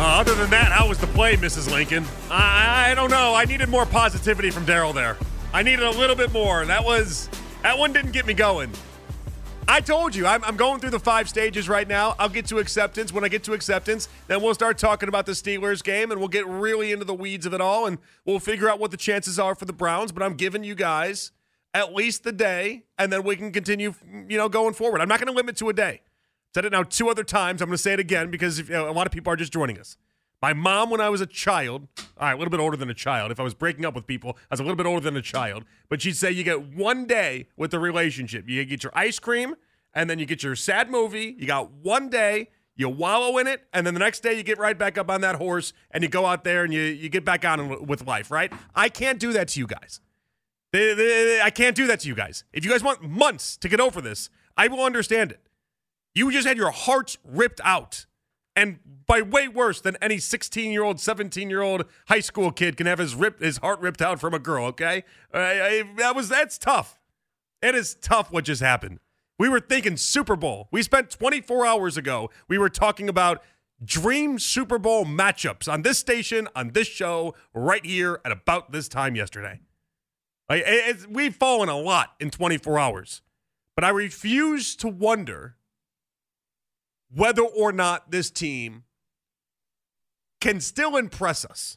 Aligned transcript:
Uh, 0.00 0.18
other 0.18 0.34
than 0.34 0.48
that, 0.48 0.72
how 0.72 0.88
was 0.88 0.96
the 0.96 1.06
play, 1.08 1.36
Mrs. 1.36 1.70
Lincoln? 1.70 2.06
I, 2.30 2.92
I 2.92 2.94
don't 2.94 3.10
know. 3.10 3.34
I 3.34 3.44
needed 3.44 3.68
more 3.68 3.84
positivity 3.84 4.50
from 4.50 4.64
Daryl 4.64 4.94
there. 4.94 5.18
I 5.52 5.62
needed 5.62 5.84
a 5.84 5.90
little 5.90 6.16
bit 6.16 6.32
more. 6.32 6.64
That 6.64 6.82
was 6.82 7.28
that 7.62 7.76
one 7.76 7.92
didn't 7.92 8.12
get 8.12 8.24
me 8.24 8.32
going. 8.32 8.70
I 9.68 9.80
told 9.80 10.14
you, 10.14 10.26
I'm, 10.26 10.42
I'm, 10.42 10.56
going 10.56 10.80
through 10.80 10.92
the 10.92 10.98
five 10.98 11.28
stages 11.28 11.68
right 11.68 11.86
now. 11.86 12.14
I'll 12.18 12.30
get 12.30 12.46
to 12.46 12.60
acceptance. 12.60 13.12
When 13.12 13.24
I 13.24 13.28
get 13.28 13.44
to 13.44 13.52
acceptance, 13.52 14.08
then 14.26 14.40
we'll 14.40 14.54
start 14.54 14.78
talking 14.78 15.10
about 15.10 15.26
the 15.26 15.32
Steelers 15.32 15.84
game 15.84 16.10
and 16.10 16.18
we'll 16.18 16.28
get 16.28 16.46
really 16.46 16.92
into 16.92 17.04
the 17.04 17.12
weeds 17.12 17.44
of 17.44 17.52
it 17.52 17.60
all 17.60 17.84
and 17.84 17.98
we'll 18.24 18.40
figure 18.40 18.70
out 18.70 18.78
what 18.78 18.92
the 18.92 18.96
chances 18.96 19.38
are 19.38 19.54
for 19.54 19.66
the 19.66 19.74
Browns. 19.74 20.12
But 20.12 20.22
I'm 20.22 20.34
giving 20.34 20.64
you 20.64 20.74
guys 20.74 21.30
at 21.74 21.92
least 21.92 22.24
the 22.24 22.32
day 22.32 22.84
and 22.98 23.12
then 23.12 23.22
we 23.22 23.36
can 23.36 23.52
continue, 23.52 23.92
you 24.30 24.38
know, 24.38 24.48
going 24.48 24.72
forward. 24.72 25.02
I'm 25.02 25.08
not 25.08 25.20
going 25.20 25.30
to 25.30 25.36
limit 25.36 25.56
to 25.58 25.68
a 25.68 25.74
day. 25.74 26.00
Said 26.54 26.64
it 26.64 26.72
now 26.72 26.82
two 26.82 27.08
other 27.08 27.24
times. 27.24 27.62
I'm 27.62 27.68
going 27.68 27.76
to 27.76 27.82
say 27.82 27.92
it 27.92 28.00
again 28.00 28.30
because 28.30 28.58
if, 28.58 28.68
you 28.68 28.74
know, 28.74 28.88
a 28.88 28.92
lot 28.92 29.06
of 29.06 29.12
people 29.12 29.32
are 29.32 29.36
just 29.36 29.52
joining 29.52 29.78
us. 29.78 29.96
My 30.42 30.52
mom, 30.54 30.88
when 30.88 31.00
I 31.00 31.10
was 31.10 31.20
a 31.20 31.26
child, 31.26 31.86
all 32.16 32.26
right, 32.26 32.32
a 32.32 32.36
little 32.36 32.50
bit 32.50 32.60
older 32.60 32.76
than 32.76 32.88
a 32.88 32.94
child. 32.94 33.30
If 33.30 33.38
I 33.38 33.42
was 33.42 33.52
breaking 33.52 33.84
up 33.84 33.94
with 33.94 34.06
people, 34.06 34.38
I 34.50 34.54
was 34.54 34.60
a 34.60 34.62
little 34.62 34.76
bit 34.76 34.86
older 34.86 35.00
than 35.00 35.16
a 35.16 35.22
child. 35.22 35.64
But 35.88 36.00
she'd 36.00 36.16
say 36.16 36.30
you 36.30 36.44
get 36.44 36.74
one 36.74 37.06
day 37.06 37.46
with 37.56 37.70
the 37.70 37.78
relationship. 37.78 38.48
You 38.48 38.64
get 38.64 38.82
your 38.82 38.92
ice 38.94 39.18
cream, 39.18 39.54
and 39.92 40.08
then 40.08 40.18
you 40.18 40.24
get 40.24 40.42
your 40.42 40.56
sad 40.56 40.90
movie. 40.90 41.36
You 41.38 41.46
got 41.46 41.70
one 41.70 42.08
day, 42.08 42.48
you 42.74 42.88
wallow 42.88 43.36
in 43.36 43.46
it, 43.46 43.66
and 43.74 43.86
then 43.86 43.92
the 43.92 44.00
next 44.00 44.20
day 44.20 44.32
you 44.32 44.42
get 44.42 44.58
right 44.58 44.78
back 44.78 44.96
up 44.96 45.10
on 45.10 45.20
that 45.20 45.34
horse 45.36 45.74
and 45.90 46.02
you 46.02 46.08
go 46.08 46.24
out 46.24 46.44
there 46.44 46.64
and 46.64 46.72
you, 46.72 46.80
you 46.80 47.10
get 47.10 47.24
back 47.24 47.44
on 47.44 47.86
with 47.86 48.06
life, 48.06 48.30
right? 48.30 48.50
I 48.74 48.88
can't 48.88 49.18
do 49.18 49.34
that 49.34 49.48
to 49.48 49.60
you 49.60 49.66
guys. 49.66 50.00
I 50.72 51.50
can't 51.54 51.76
do 51.76 51.86
that 51.88 52.00
to 52.00 52.08
you 52.08 52.14
guys. 52.14 52.44
If 52.52 52.64
you 52.64 52.70
guys 52.70 52.82
want 52.82 53.02
months 53.02 53.58
to 53.58 53.68
get 53.68 53.80
over 53.80 54.00
this, 54.00 54.30
I 54.56 54.68
will 54.68 54.84
understand 54.84 55.32
it. 55.32 55.49
You 56.14 56.30
just 56.32 56.46
had 56.46 56.56
your 56.56 56.70
hearts 56.70 57.18
ripped 57.24 57.60
out 57.64 58.06
and 58.56 58.78
by 59.06 59.22
way 59.22 59.48
worse 59.48 59.80
than 59.80 59.96
any 60.02 60.18
16 60.18 60.70
year 60.70 60.82
old, 60.82 61.00
17 61.00 61.50
year 61.50 61.62
old 61.62 61.84
high 62.08 62.20
school 62.20 62.50
kid 62.50 62.76
can 62.76 62.86
have 62.86 62.98
his 62.98 63.14
rip 63.14 63.40
his 63.40 63.58
heart 63.58 63.80
ripped 63.80 64.02
out 64.02 64.20
from 64.20 64.34
a 64.34 64.38
girl. 64.38 64.66
Okay, 64.66 65.04
I, 65.32 65.38
I, 65.38 65.84
that 65.96 66.14
was 66.14 66.28
that's 66.28 66.58
tough. 66.58 67.00
It 67.62 67.74
is 67.74 67.94
tough 67.94 68.32
what 68.32 68.44
just 68.44 68.62
happened. 68.62 69.00
We 69.38 69.48
were 69.48 69.60
thinking 69.60 69.96
Super 69.96 70.36
Bowl. 70.36 70.68
We 70.70 70.82
spent 70.82 71.10
24 71.10 71.66
hours 71.66 71.96
ago. 71.96 72.30
We 72.48 72.58
were 72.58 72.68
talking 72.68 73.08
about 73.08 73.42
dream 73.82 74.38
Super 74.38 74.78
Bowl 74.78 75.06
matchups 75.06 75.70
on 75.70 75.82
this 75.82 75.98
station, 75.98 76.48
on 76.54 76.72
this 76.72 76.86
show, 76.86 77.34
right 77.54 77.84
here 77.84 78.20
at 78.24 78.32
about 78.32 78.72
this 78.72 78.88
time 78.88 79.16
yesterday. 79.16 79.60
We've 81.08 81.34
fallen 81.34 81.68
a 81.68 81.78
lot 81.78 82.14
in 82.20 82.30
24 82.30 82.78
hours, 82.78 83.22
but 83.74 83.84
I 83.84 83.88
refuse 83.90 84.76
to 84.76 84.88
wonder 84.88 85.56
whether 87.14 87.42
or 87.42 87.72
not 87.72 88.10
this 88.10 88.30
team 88.30 88.84
can 90.40 90.60
still 90.60 90.96
impress 90.96 91.44
us. 91.44 91.76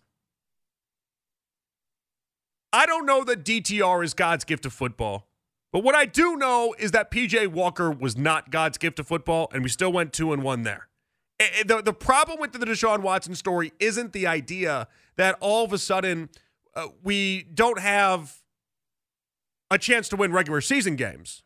I 2.72 2.86
don't 2.86 3.06
know 3.06 3.24
that 3.24 3.44
DTR 3.44 4.04
is 4.04 4.14
God's 4.14 4.46
gift 4.46 4.64
to 4.64 4.70
football, 4.70 5.28
but 5.72 5.84
what 5.84 5.96
I 5.96 6.06
do 6.06 6.36
know 6.36 6.74
is 6.80 6.92
that 6.92 7.12
PJ 7.12 7.48
Walker 7.48 7.92
was 7.92 8.18
not 8.18 8.52
God's 8.52 8.78
gift 8.78 8.98
to 8.98 9.04
football, 9.04 9.50
and 9.54 9.64
we 9.64 9.70
still 9.70 9.92
went 9.92 10.14
two 10.14 10.34
and 10.34 10.44
one 10.44 10.64
there. 10.64 10.88
The, 11.40 11.82
the 11.84 11.94
problem 11.94 12.40
with 12.40 12.54
the 12.54 12.60
Deshaun 12.60 13.00
Watson 13.00 13.36
story 13.36 13.74
isn't 13.80 14.14
the 14.14 14.28
idea 14.28 14.88
that 15.18 15.36
all 15.40 15.66
of 15.66 15.74
a 15.74 15.78
sudden 15.78 16.30
uh, 16.76 16.88
we 17.04 17.44
don't 17.54 17.80
have 17.80 18.42
a 19.70 19.78
chance 19.78 20.08
to 20.10 20.16
win 20.16 20.32
regular 20.32 20.62
season 20.62 20.96
games. 20.96 21.44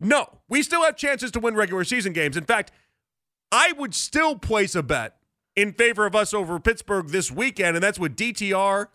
No, 0.00 0.40
we 0.48 0.62
still 0.62 0.82
have 0.82 0.96
chances 0.96 1.30
to 1.32 1.40
win 1.40 1.54
regular 1.54 1.84
season 1.84 2.12
games. 2.12 2.36
In 2.36 2.44
fact, 2.44 2.70
I 3.54 3.70
would 3.78 3.94
still 3.94 4.34
place 4.36 4.74
a 4.74 4.82
bet 4.82 5.14
in 5.54 5.74
favor 5.74 6.06
of 6.06 6.16
us 6.16 6.34
over 6.34 6.58
Pittsburgh 6.58 7.06
this 7.10 7.30
weekend, 7.30 7.76
and 7.76 7.84
that's 7.84 8.00
with 8.00 8.16
DTR, 8.16 8.88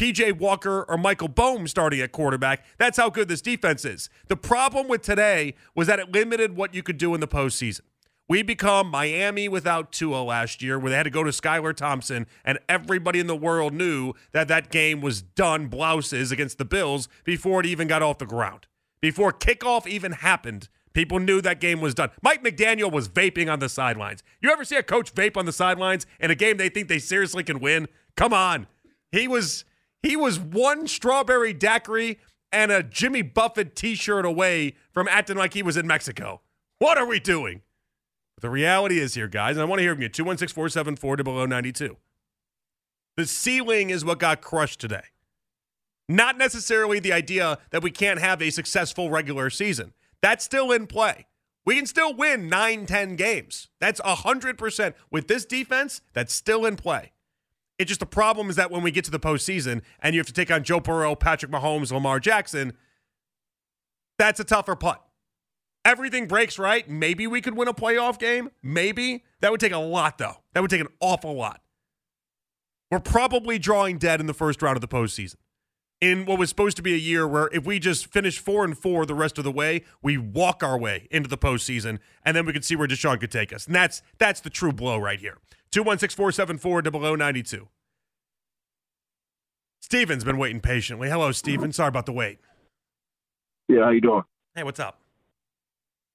PJ 0.00 0.38
Walker, 0.38 0.84
or 0.84 0.96
Michael 0.96 1.26
Bohm 1.26 1.66
starting 1.66 2.00
at 2.00 2.12
quarterback. 2.12 2.64
That's 2.78 2.98
how 2.98 3.10
good 3.10 3.26
this 3.26 3.40
defense 3.40 3.84
is. 3.84 4.08
The 4.28 4.36
problem 4.36 4.86
with 4.86 5.02
today 5.02 5.54
was 5.74 5.88
that 5.88 5.98
it 5.98 6.12
limited 6.12 6.54
what 6.54 6.72
you 6.72 6.84
could 6.84 6.98
do 6.98 7.14
in 7.14 7.20
the 7.20 7.26
postseason. 7.26 7.80
We 8.28 8.44
become 8.44 8.92
Miami 8.92 9.48
without 9.48 9.90
Tua 9.90 10.22
last 10.22 10.62
year, 10.62 10.78
where 10.78 10.90
they 10.90 10.96
had 10.96 11.02
to 11.02 11.10
go 11.10 11.24
to 11.24 11.30
Skylar 11.30 11.74
Thompson, 11.74 12.28
and 12.44 12.60
everybody 12.68 13.18
in 13.18 13.26
the 13.26 13.34
world 13.34 13.74
knew 13.74 14.12
that 14.30 14.46
that 14.46 14.70
game 14.70 15.00
was 15.00 15.20
done 15.20 15.66
blouses 15.66 16.30
against 16.30 16.58
the 16.58 16.64
Bills 16.64 17.08
before 17.24 17.58
it 17.58 17.66
even 17.66 17.88
got 17.88 18.02
off 18.02 18.18
the 18.18 18.24
ground. 18.24 18.68
Before 19.00 19.32
kickoff 19.32 19.84
even 19.88 20.12
happened, 20.12 20.68
People 20.96 21.18
knew 21.18 21.42
that 21.42 21.60
game 21.60 21.82
was 21.82 21.92
done. 21.92 22.08
Mike 22.22 22.42
McDaniel 22.42 22.90
was 22.90 23.06
vaping 23.06 23.52
on 23.52 23.58
the 23.58 23.68
sidelines. 23.68 24.22
You 24.40 24.50
ever 24.50 24.64
see 24.64 24.76
a 24.76 24.82
coach 24.82 25.14
vape 25.14 25.36
on 25.36 25.44
the 25.44 25.52
sidelines 25.52 26.06
in 26.18 26.30
a 26.30 26.34
game 26.34 26.56
they 26.56 26.70
think 26.70 26.88
they 26.88 26.98
seriously 26.98 27.44
can 27.44 27.60
win? 27.60 27.86
Come 28.16 28.32
on. 28.32 28.66
He 29.12 29.28
was 29.28 29.66
he 30.02 30.16
was 30.16 30.40
one 30.40 30.86
strawberry 30.86 31.52
daiquiri 31.52 32.18
and 32.50 32.72
a 32.72 32.82
Jimmy 32.82 33.20
Buffett 33.20 33.76
t-shirt 33.76 34.24
away 34.24 34.72
from 34.90 35.06
acting 35.08 35.36
like 35.36 35.52
he 35.52 35.62
was 35.62 35.76
in 35.76 35.86
Mexico. 35.86 36.40
What 36.78 36.96
are 36.96 37.06
we 37.06 37.20
doing? 37.20 37.60
The 38.40 38.48
reality 38.48 38.98
is 38.98 39.12
here, 39.12 39.28
guys, 39.28 39.56
and 39.56 39.60
I 39.60 39.66
want 39.66 39.80
to 39.80 39.82
hear 39.82 39.94
from 39.94 40.00
you. 40.00 40.08
216 40.08 40.96
92. 41.50 41.96
The 43.18 43.26
ceiling 43.26 43.90
is 43.90 44.02
what 44.02 44.18
got 44.18 44.40
crushed 44.40 44.80
today. 44.80 45.04
Not 46.08 46.38
necessarily 46.38 47.00
the 47.00 47.12
idea 47.12 47.58
that 47.68 47.82
we 47.82 47.90
can't 47.90 48.18
have 48.18 48.40
a 48.40 48.48
successful 48.48 49.10
regular 49.10 49.50
season. 49.50 49.92
That's 50.26 50.44
still 50.44 50.72
in 50.72 50.88
play. 50.88 51.28
We 51.64 51.76
can 51.76 51.86
still 51.86 52.12
win 52.12 52.48
9, 52.48 52.86
10 52.86 53.14
games. 53.14 53.68
That's 53.80 54.00
100%. 54.00 54.94
With 55.08 55.28
this 55.28 55.44
defense, 55.44 56.00
that's 56.14 56.34
still 56.34 56.66
in 56.66 56.74
play. 56.74 57.12
It's 57.78 57.86
just 57.86 58.00
the 58.00 58.06
problem 58.06 58.50
is 58.50 58.56
that 58.56 58.72
when 58.72 58.82
we 58.82 58.90
get 58.90 59.04
to 59.04 59.12
the 59.12 59.20
postseason 59.20 59.82
and 60.00 60.16
you 60.16 60.18
have 60.18 60.26
to 60.26 60.32
take 60.32 60.50
on 60.50 60.64
Joe 60.64 60.80
Burrow, 60.80 61.14
Patrick 61.14 61.52
Mahomes, 61.52 61.92
Lamar 61.92 62.18
Jackson, 62.18 62.72
that's 64.18 64.40
a 64.40 64.44
tougher 64.44 64.74
putt. 64.74 65.00
Everything 65.84 66.26
breaks 66.26 66.58
right. 66.58 66.90
Maybe 66.90 67.28
we 67.28 67.40
could 67.40 67.56
win 67.56 67.68
a 67.68 67.72
playoff 67.72 68.18
game. 68.18 68.50
Maybe. 68.64 69.22
That 69.42 69.52
would 69.52 69.60
take 69.60 69.70
a 69.70 69.78
lot, 69.78 70.18
though. 70.18 70.38
That 70.54 70.60
would 70.60 70.72
take 70.72 70.80
an 70.80 70.88
awful 70.98 71.34
lot. 71.34 71.60
We're 72.90 72.98
probably 72.98 73.60
drawing 73.60 73.98
dead 73.98 74.18
in 74.18 74.26
the 74.26 74.34
first 74.34 74.60
round 74.60 74.76
of 74.76 74.80
the 74.80 74.88
postseason 74.88 75.36
in 76.00 76.26
what 76.26 76.38
was 76.38 76.48
supposed 76.48 76.76
to 76.76 76.82
be 76.82 76.94
a 76.94 76.98
year 76.98 77.26
where 77.26 77.48
if 77.52 77.64
we 77.64 77.78
just 77.78 78.06
finish 78.06 78.38
four 78.38 78.64
and 78.64 78.76
four 78.76 79.06
the 79.06 79.14
rest 79.14 79.38
of 79.38 79.44
the 79.44 79.52
way, 79.52 79.84
we 80.02 80.18
walk 80.18 80.62
our 80.62 80.78
way 80.78 81.08
into 81.10 81.28
the 81.28 81.38
postseason, 81.38 81.98
and 82.24 82.36
then 82.36 82.44
we 82.44 82.52
can 82.52 82.62
see 82.62 82.76
where 82.76 82.88
Deshaun 82.88 83.20
could 83.20 83.30
take 83.30 83.52
us. 83.52 83.66
And 83.66 83.74
that's 83.74 84.02
that's 84.18 84.40
the 84.40 84.50
true 84.50 84.72
blow 84.72 84.98
right 84.98 85.18
here. 85.18 85.38
216-474-0092. 85.72 87.68
Steven's 89.80 90.24
been 90.24 90.38
waiting 90.38 90.60
patiently. 90.60 91.08
Hello, 91.08 91.32
Steven. 91.32 91.72
Sorry 91.72 91.88
about 91.88 92.06
the 92.06 92.12
wait. 92.12 92.38
Yeah, 93.68 93.84
how 93.84 93.90
you 93.90 94.00
doing? 94.00 94.22
Hey, 94.54 94.62
what's 94.62 94.80
up? 94.80 94.98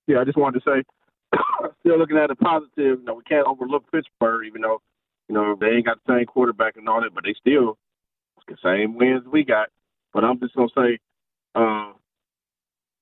Yeah, 0.07 0.19
I 0.19 0.23
just 0.23 0.37
wanted 0.37 0.61
to 0.61 0.69
say, 0.69 1.39
still 1.79 1.97
looking 1.97 2.17
at 2.17 2.31
a 2.31 2.35
positive. 2.35 2.99
You 2.99 3.03
know, 3.03 3.13
we 3.13 3.23
can't 3.23 3.47
overlook 3.47 3.89
Pittsburgh, 3.91 4.45
even 4.47 4.61
though 4.61 4.81
you 5.29 5.35
know 5.35 5.55
they 5.59 5.67
ain't 5.67 5.85
got 5.85 5.99
the 6.05 6.17
same 6.17 6.25
quarterback 6.25 6.75
and 6.77 6.87
all 6.89 7.01
that, 7.01 7.13
but 7.13 7.23
they 7.23 7.33
still 7.39 7.77
same 8.63 8.95
wins 8.95 9.23
we 9.31 9.43
got. 9.43 9.69
But 10.13 10.23
I'm 10.23 10.39
just 10.39 10.55
gonna 10.55 10.69
say, 10.75 10.99
uh, 11.55 11.93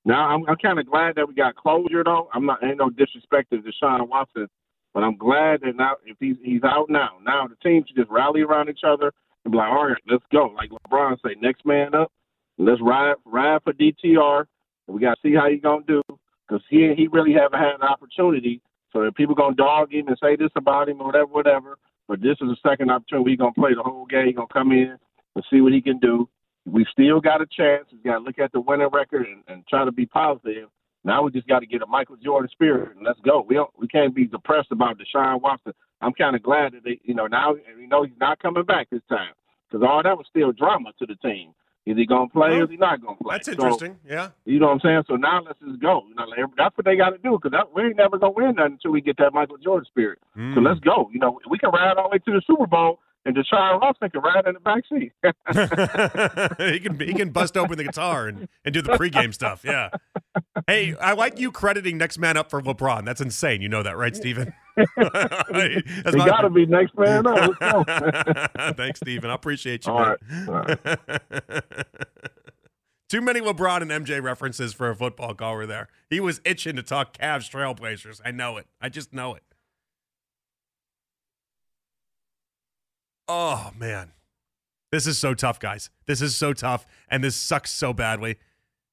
now 0.06 0.30
I'm, 0.30 0.44
I'm 0.48 0.58
kind 0.58 0.80
of 0.80 0.90
glad 0.90 1.16
that 1.16 1.28
we 1.28 1.34
got 1.34 1.56
closure 1.56 2.04
though. 2.04 2.30
I'm 2.34 2.46
not 2.46 2.64
ain't 2.64 2.78
no 2.78 2.90
disrespect 2.90 3.52
to 3.52 3.58
Deshaun 3.58 4.08
Watson, 4.08 4.48
but 4.94 5.04
I'm 5.04 5.18
glad 5.18 5.62
that 5.62 5.76
now 5.76 5.96
if 6.06 6.18
he's 6.20 6.38
he's 6.44 6.64
out 6.64 6.90
now, 6.90 7.18
now 7.24 7.48
the 7.48 7.56
team 7.68 7.84
should 7.88 7.98
just 7.98 8.12
rally 8.12 8.42
around 8.42 8.70
each 8.70 8.84
other 8.86 9.12
and 9.44 9.52
be 9.52 9.58
like, 9.58 9.70
all 9.70 9.88
right, 9.88 10.02
let's 10.10 10.24
go. 10.32 10.54
Like 10.56 10.70
LeBron 10.70 11.18
say, 11.24 11.36
next 11.42 11.66
man 11.66 11.96
up. 11.96 12.12
Let's 12.58 12.82
ride 12.82 13.16
ride 13.26 13.62
for 13.64 13.74
DTR. 13.74 14.46
And 14.88 14.96
we 14.96 15.02
got 15.02 15.16
to 15.16 15.22
see 15.22 15.36
how 15.36 15.50
he's 15.50 15.62
gonna 15.62 15.86
do 15.88 16.02
because 16.48 16.64
he 16.70 16.94
he 16.96 17.08
really 17.08 17.34
haven't 17.34 17.60
had 17.60 17.76
an 17.76 17.84
opportunity. 17.84 18.62
So 18.92 19.04
if 19.04 19.16
people 19.16 19.36
gonna 19.36 19.56
dog 19.56 19.94
him 19.94 20.08
and 20.08 20.18
say 20.22 20.36
this 20.36 20.52
about 20.56 20.90
him 20.90 21.02
or 21.02 21.08
whatever, 21.08 21.28
whatever. 21.28 21.78
But 22.08 22.22
this 22.22 22.38
is 22.42 22.50
a 22.50 22.68
second 22.68 22.90
opportunity. 22.90 23.32
He's 23.32 23.40
gonna 23.40 23.54
play 23.54 23.74
the 23.76 23.84
whole 23.84 24.06
game. 24.06 24.28
He's 24.28 24.36
gonna 24.36 24.48
come 24.52 24.72
in 24.72 24.98
and 25.40 25.46
see 25.50 25.62
what 25.62 25.74
he 25.74 25.82
can 25.82 26.00
do. 26.00 26.28
We 26.66 26.86
still 26.92 27.22
got 27.22 27.42
a 27.42 27.46
chance. 27.46 27.86
We 27.92 28.00
got 28.00 28.20
to 28.20 28.24
look 28.24 28.40
at 28.40 28.52
the 28.52 28.60
winning 28.60 28.90
record 28.92 29.26
and, 29.26 29.44
and 29.48 29.66
try 29.68 29.86
to 29.86 29.92
be 29.92 30.06
positive. 30.06 30.70
Now 31.06 31.24
we 31.24 31.32
just 31.32 31.48
got 31.48 31.60
to 31.60 31.66
get 31.66 31.82
a 31.82 31.88
Michael 31.88 32.18
Jordan 32.18 32.50
spirit 32.52 32.96
and 32.96 33.06
let's 33.06 33.20
go. 33.22 33.46
We 33.48 33.56
don't, 33.56 33.72
we 33.80 33.88
can't 33.88 34.14
be 34.14 34.26
depressed 34.26 34.72
about 34.72 34.98
Deshaun 35.00 35.42
Watson. 35.42 35.74
I'm 36.02 36.14
kind 36.14 36.36
of 36.36 36.44
glad 36.44 36.74
that 36.74 36.84
they, 36.84 37.00
you 37.04 37.14
know, 37.14 37.28
now 37.28 37.54
we 37.54 37.88
know 37.88 38.04
he's 38.04 38.20
not 38.20 38.40
coming 38.40 38.64
back 38.64 38.90
this 38.90 39.02
time 39.08 39.32
because 39.70 39.86
all 39.88 40.04
that 40.04 40.18
was 40.18 40.28
still 40.30 40.52
drama 40.52 40.92
to 41.00 41.06
the 41.06 41.16
team. 41.16 41.54
Is 41.86 41.98
he 41.98 42.06
gonna 42.06 42.30
play 42.30 42.50
well, 42.50 42.60
or 42.60 42.64
is 42.66 42.70
he 42.70 42.78
not 42.78 43.02
gonna 43.02 43.18
play? 43.18 43.36
That's 43.36 43.48
interesting. 43.48 43.98
So, 44.06 44.14
yeah. 44.14 44.30
You 44.46 44.60
know 44.60 44.68
what 44.68 44.74
I'm 44.74 44.80
saying? 44.82 45.04
So 45.08 45.16
now 45.16 45.42
let's 45.42 45.58
just 45.60 45.82
go. 45.82 46.04
You 46.08 46.14
know, 46.14 46.26
that's 46.56 46.78
what 46.78 46.86
they 46.86 46.96
got 46.96 47.12
to 47.12 47.18
do 47.18 47.40
because 47.42 47.58
we 47.74 47.84
ain't 47.84 47.98
never 47.98 48.20
gonna 48.20 48.34
win 48.34 48.56
nothing 48.56 48.74
until 48.74 48.92
we 48.92 49.02
get 49.02 49.18
that 49.18 49.34
Michael 49.34 49.58
Jordan 49.58 49.88
spirit. 49.90 50.20
Mm. 50.38 50.54
So 50.54 50.62
let's 50.62 50.80
go. 50.82 51.10
You 51.12 51.20
know, 51.20 51.40
we 51.50 51.58
can 51.58 51.72
ride 51.72 51.98
all 51.98 52.10
the 52.10 52.14
way 52.14 52.20
to 52.20 52.32
the 52.32 52.42
Super 52.46 52.68
Bowl 52.68 53.00
and 53.30 53.38
Deshaun 53.38 53.80
Watson 53.80 54.10
can 54.10 54.22
ride 54.22 54.48
in 54.48 54.56
the 54.56 54.60
back 54.60 54.84
seat. 54.90 55.12
he 56.74 56.80
can 56.80 57.00
he 57.00 57.14
can 57.14 57.30
bust 57.30 57.56
open 57.56 57.78
the 57.78 57.84
guitar 57.84 58.28
and, 58.28 58.48
and 58.66 58.74
do 58.74 58.82
the 58.82 58.94
pregame 58.94 59.34
stuff. 59.34 59.62
Yeah. 59.64 59.90
Hey, 60.68 60.96
I 60.96 61.14
like 61.14 61.40
you 61.40 61.52
crediting 61.52 61.98
next 61.98 62.18
man 62.18 62.38
up 62.38 62.50
for 62.50 62.62
LeBron. 62.62 63.06
That's 63.06 63.22
insane. 63.22 63.62
You 63.62 63.70
know 63.70 63.84
that, 63.84 63.98
right, 63.98 64.16
Steven? 64.16 64.54
That's 64.76 66.14
we 66.14 66.26
got 66.26 66.42
to 66.42 66.50
be 66.50 66.66
next 66.66 66.98
man 66.98 67.28
up. 67.28 67.56
Thanks, 68.78 69.00
Steven. 69.00 69.30
I 69.30 69.36
appreciate 69.36 69.86
you. 69.86 69.94
All 69.94 70.00
right. 70.00 70.20
All 70.48 70.54
right. 70.54 71.64
Too 73.10 73.22
many 73.22 73.42
LeBron 73.42 73.82
and 73.82 74.06
MJ 74.06 74.22
references 74.22 74.74
for 74.74 74.90
a 74.90 74.96
football 74.96 75.34
caller 75.34 75.66
there. 75.66 75.88
He 76.10 76.20
was 76.20 76.42
itching 76.46 76.76
to 76.76 76.84
talk 76.84 77.18
Cavs 77.18 77.50
Trailblazers. 77.50 78.22
I 78.24 78.32
know 78.32 78.58
it. 78.58 78.68
I 78.80 78.90
just 78.90 79.14
know 79.14 79.34
it. 79.36 79.44
Oh, 83.30 83.72
man. 83.78 84.12
This 84.92 85.06
is 85.06 85.20
so 85.20 85.36
tough, 85.36 85.60
guys. 85.60 85.92
This 86.08 86.20
is 86.20 86.36
so 86.36 86.52
tough, 86.52 86.88
and 87.10 87.24
this 87.24 87.36
sucks 87.36 87.70
so 87.72 87.94
badly. 87.94 88.38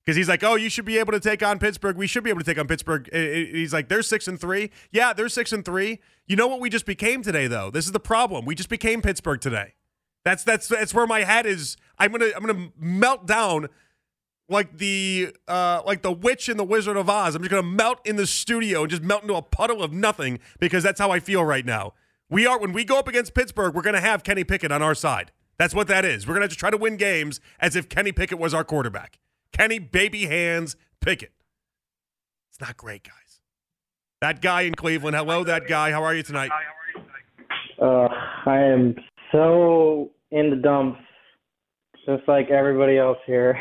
Because 0.04 0.16
he's 0.16 0.28
like, 0.28 0.44
oh, 0.44 0.54
you 0.54 0.68
should 0.68 0.84
be 0.84 0.98
able 0.98 1.12
to 1.12 1.20
take 1.20 1.42
on 1.42 1.58
Pittsburgh. 1.58 1.96
We 1.96 2.06
should 2.06 2.22
be 2.22 2.30
able 2.30 2.40
to 2.40 2.46
take 2.46 2.58
on 2.58 2.68
Pittsburgh. 2.68 3.08
He's 3.12 3.72
like, 3.72 3.88
they're 3.88 4.02
six 4.02 4.28
and 4.28 4.38
three. 4.38 4.70
Yeah, 4.92 5.12
they're 5.14 5.30
six 5.30 5.52
and 5.52 5.64
three. 5.64 6.00
You 6.28 6.36
know 6.36 6.46
what 6.46 6.60
we 6.60 6.68
just 6.70 6.86
became 6.86 7.22
today, 7.22 7.48
though. 7.48 7.70
This 7.70 7.86
is 7.86 7.92
the 7.92 7.98
problem. 7.98 8.44
We 8.44 8.54
just 8.54 8.68
became 8.68 9.02
Pittsburgh 9.02 9.40
today. 9.40 9.74
That's 10.24 10.44
that's 10.44 10.68
that's 10.68 10.92
where 10.92 11.06
my 11.06 11.20
head 11.20 11.46
is. 11.46 11.76
I'm 11.98 12.12
gonna 12.12 12.30
I'm 12.36 12.44
gonna 12.44 12.68
melt 12.78 13.26
down 13.26 13.68
like 14.48 14.78
the 14.78 15.34
uh 15.48 15.82
like 15.86 16.02
the 16.02 16.12
witch 16.12 16.48
in 16.48 16.56
the 16.56 16.64
Wizard 16.64 16.96
of 16.96 17.08
Oz. 17.08 17.34
I'm 17.34 17.42
just 17.42 17.50
gonna 17.50 17.62
melt 17.62 17.98
in 18.04 18.16
the 18.16 18.26
studio 18.26 18.82
and 18.82 18.90
just 18.90 19.02
melt 19.02 19.22
into 19.22 19.34
a 19.34 19.42
puddle 19.42 19.82
of 19.82 19.92
nothing 19.92 20.40
because 20.60 20.82
that's 20.82 21.00
how 21.00 21.10
I 21.10 21.20
feel 21.20 21.44
right 21.44 21.64
now. 21.64 21.94
We 22.28 22.46
are 22.46 22.58
when 22.58 22.72
we 22.72 22.84
go 22.84 22.98
up 22.98 23.08
against 23.08 23.34
Pittsburgh, 23.34 23.74
we're 23.74 23.82
gonna 23.82 24.00
have 24.00 24.24
Kenny 24.24 24.44
Pickett 24.44 24.72
on 24.72 24.82
our 24.82 24.94
side. 24.94 25.32
That's 25.58 25.74
what 25.74 25.88
that 25.88 26.04
is. 26.04 26.26
We're 26.26 26.34
going 26.34 26.42
to 26.42 26.48
just 26.48 26.60
try 26.60 26.70
to 26.70 26.76
win 26.76 26.96
games 26.96 27.40
as 27.60 27.76
if 27.76 27.88
Kenny 27.88 28.12
Pickett 28.12 28.38
was 28.38 28.52
our 28.52 28.64
quarterback. 28.64 29.18
Kenny 29.52 29.78
Baby 29.78 30.26
Hands 30.26 30.76
Pickett. 31.00 31.32
It's 32.50 32.60
not 32.60 32.76
great, 32.76 33.04
guys. 33.04 33.40
That 34.20 34.42
guy 34.42 34.62
in 34.62 34.74
Cleveland. 34.74 35.16
Hello, 35.16 35.44
that 35.44 35.66
guy. 35.66 35.92
How 35.92 36.02
are 36.02 36.14
you 36.14 36.22
tonight? 36.22 36.50
Uh, 37.80 38.08
I 38.46 38.58
am 38.58 38.96
so 39.32 40.10
in 40.30 40.50
the 40.50 40.56
dumps, 40.56 41.00
just 42.06 42.26
like 42.26 42.50
everybody 42.50 42.98
else 42.98 43.18
here. 43.26 43.58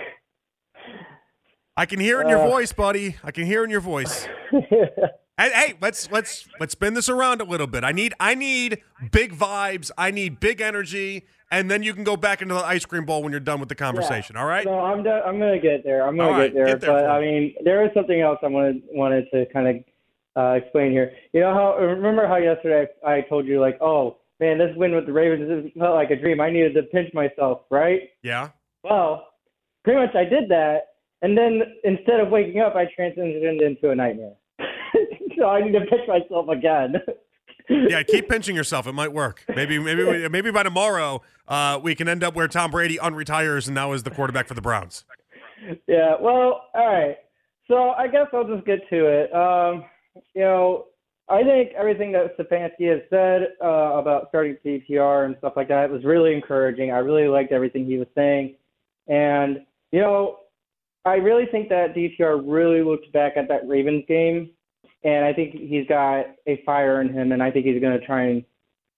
I 1.78 1.86
can 1.86 2.00
hear 2.00 2.22
in 2.22 2.30
your 2.30 2.40
uh, 2.40 2.48
voice, 2.48 2.72
buddy. 2.72 3.18
I 3.24 3.32
can 3.32 3.46
hear 3.46 3.64
in 3.64 3.70
your 3.70 3.82
voice. 3.82 4.28
Hey, 5.38 5.52
hey, 5.52 5.74
let's 5.82 6.10
let's 6.12 6.48
let's 6.62 6.72
spin 6.72 6.94
this 6.94 7.10
around 7.10 7.42
a 7.42 7.44
little 7.44 7.68
bit. 7.68 7.84
I 7.84 7.92
need 7.92 8.14
I 8.22 8.36
need 8.36 8.82
big 9.12 9.36
vibes. 9.36 9.92
I 9.98 10.10
need 10.12 10.40
big 10.40 10.62
energy, 10.62 11.26
and 11.52 11.70
then 11.70 11.84
you 11.84 11.94
can 11.94 12.06
go 12.06 12.16
back 12.16 12.42
into 12.42 12.54
the 12.54 12.64
ice 12.64 12.86
cream 12.86 13.04
bowl 13.04 13.22
when 13.22 13.32
you're 13.32 13.42
done 13.42 13.60
with 13.60 13.68
the 13.68 13.76
conversation. 13.76 14.36
Yeah. 14.36 14.42
All 14.42 14.48
right? 14.48 14.66
No, 14.66 14.80
I'm 14.80 15.04
de- 15.04 15.10
I'm 15.10 15.38
gonna 15.38 15.60
get 15.60 15.84
there. 15.84 16.08
I'm 16.08 16.16
gonna 16.16 16.46
get, 16.46 16.54
there, 16.54 16.66
get 16.68 16.80
there. 16.80 16.90
But 16.92 17.10
I 17.10 17.20
mean, 17.20 17.54
there 17.66 17.84
is 17.86 17.92
something 17.94 18.22
else 18.22 18.40
I 18.44 18.48
wanted 18.48 18.84
wanted 18.94 19.26
to 19.34 19.46
kind 19.52 19.68
of 19.68 20.42
uh, 20.42 20.54
explain 20.54 20.92
here. 20.92 21.12
You 21.34 21.42
know 21.42 21.54
how 21.54 21.78
remember 21.84 22.28
how 22.28 22.38
yesterday 22.38 22.88
I 23.06 23.20
told 23.22 23.46
you 23.46 23.60
like, 23.60 23.78
oh 23.82 24.20
man, 24.40 24.58
this 24.58 24.72
win 24.78 24.96
with 24.96 25.06
the 25.06 25.12
Ravens 25.12 25.70
felt 25.78 25.96
like 25.96 26.12
a 26.12 26.16
dream. 26.16 26.40
I 26.40 26.50
needed 26.50 26.76
to 26.76 26.84
pinch 26.84 27.14
myself, 27.14 27.64
right? 27.70 28.04
Yeah. 28.24 28.52
Well, 28.86 29.28
pretty 29.84 30.00
much 30.00 30.16
I 30.16 30.24
did 30.24 30.48
that, 30.48 30.94
and 31.22 31.38
then 31.38 31.62
instead 31.84 32.22
of 32.22 32.30
waking 32.30 32.62
up, 32.62 32.76
I 32.76 32.86
transitioned 32.98 33.62
into 33.62 33.90
a 33.90 33.96
nightmare. 33.96 34.36
so 35.40 35.50
I 35.50 35.62
need 35.62 35.74
to 35.74 35.82
pinch 35.82 36.08
myself 36.08 36.50
again. 36.50 36.96
yeah, 37.70 38.04
keep 38.04 38.30
pinching 38.30 38.56
yourself. 38.56 38.88
It 38.88 38.94
might 38.94 39.14
work. 39.14 39.44
Maybe, 39.54 39.80
maybe, 39.80 40.28
maybe 40.30 40.52
by 40.52 40.64
tomorrow, 40.64 41.22
uh, 41.48 41.80
we 41.82 41.96
can 41.96 42.08
end 42.08 42.24
up 42.24 42.36
where 42.36 42.48
Tom 42.48 42.72
Brady 42.72 42.98
unretires 42.98 43.68
and 43.68 43.76
now 43.76 43.94
is 43.94 44.04
the 44.04 44.12
quarterback 44.12 44.48
for 44.48 44.54
the 44.54 44.62
Browns. 44.62 45.06
Yeah. 45.88 46.16
Well, 46.20 46.64
all 46.74 46.88
right. 46.88 47.18
So 47.68 47.92
I 47.92 48.08
guess 48.08 48.28
I'll 48.34 48.48
just 48.48 48.66
get 48.66 48.88
to 48.90 49.06
it. 49.08 49.34
Um, 49.34 49.86
you 50.34 50.42
know, 50.42 50.86
I 51.28 51.44
think 51.44 51.72
everything 51.76 52.12
that 52.12 52.38
Stefanski 52.38 52.92
has 52.92 53.02
said 53.10 53.54
uh, 53.64 53.98
about 53.98 54.28
starting 54.30 54.58
DTR 54.64 55.26
and 55.26 55.36
stuff 55.40 55.54
like 55.56 55.70
that 55.70 55.90
was 55.90 56.04
really 56.04 56.36
encouraging. 56.36 56.92
I 56.92 57.00
really 57.00 57.28
liked 57.28 57.52
everything 57.52 57.86
he 57.86 57.98
was 57.98 58.08
saying, 58.14 58.56
and 59.08 59.66
you 59.92 60.02
know, 60.02 60.42
I 61.04 61.16
really 61.16 61.48
think 61.48 61.70
that 61.70 61.96
DTR 61.96 62.44
really 62.46 62.84
looked 62.84 63.12
back 63.12 63.34
at 63.38 63.48
that 63.48 63.68
Ravens 63.68 64.04
game 64.08 64.52
and 65.06 65.24
I 65.24 65.32
think 65.32 65.54
he's 65.54 65.88
got 65.88 66.26
a 66.48 66.62
fire 66.66 67.00
in 67.00 67.14
him, 67.14 67.32
and 67.32 67.42
I 67.42 67.52
think 67.52 67.66
he's 67.66 67.80
going 67.80 67.98
to 67.98 68.06
try 68.06 68.24
and 68.24 68.44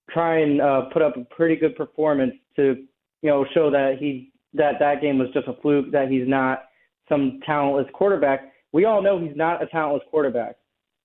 try 0.09 0.39
and 0.39 0.62
uh, 0.62 0.83
put 0.94 1.01
up 1.01 1.18
a 1.18 1.25
pretty 1.25 1.57
good 1.57 1.75
performance 1.75 2.33
to 2.56 2.88
you 3.21 3.30
know 3.30 3.45
show 3.54 3.69
that 3.69 3.98
he 4.00 4.31
that 4.54 4.80
that 4.80 5.01
game 5.01 5.19
was 5.19 5.27
just 5.33 5.48
a 5.48 5.54
fluke, 5.62 5.92
that 5.92 6.09
he's 6.09 6.27
not 6.27 6.63
some 7.09 7.39
talentless 7.45 7.88
quarterback. 7.94 8.54
We 8.71 8.86
all 8.86 9.01
know 9.01 9.19
he's 9.19 9.36
not 9.36 9.62
a 9.62 9.68
talentless 9.68 10.04
quarterback, 10.09 10.56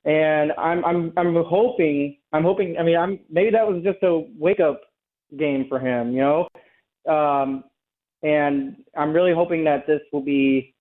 and 0.04 0.52
I'm 0.52 0.84
I'm 0.84 1.12
I'm 1.16 1.34
hoping 1.46 2.18
I'm 2.32 2.44
hoping 2.44 2.76
I 2.78 2.84
mean 2.84 2.96
I'm 2.96 3.18
maybe 3.28 3.50
that 3.50 3.66
was 3.66 3.82
just 3.82 4.02
a 4.04 4.24
wake 4.38 4.60
up 4.60 4.82
game 5.36 5.66
for 5.68 5.80
him, 5.80 6.12
you 6.12 6.20
know, 6.20 7.12
um, 7.12 7.64
and 8.22 8.76
I'm 8.96 9.12
really 9.12 9.34
hoping 9.34 9.64
that 9.64 9.86
this 9.88 10.00
will 10.12 10.22
be 10.22 10.71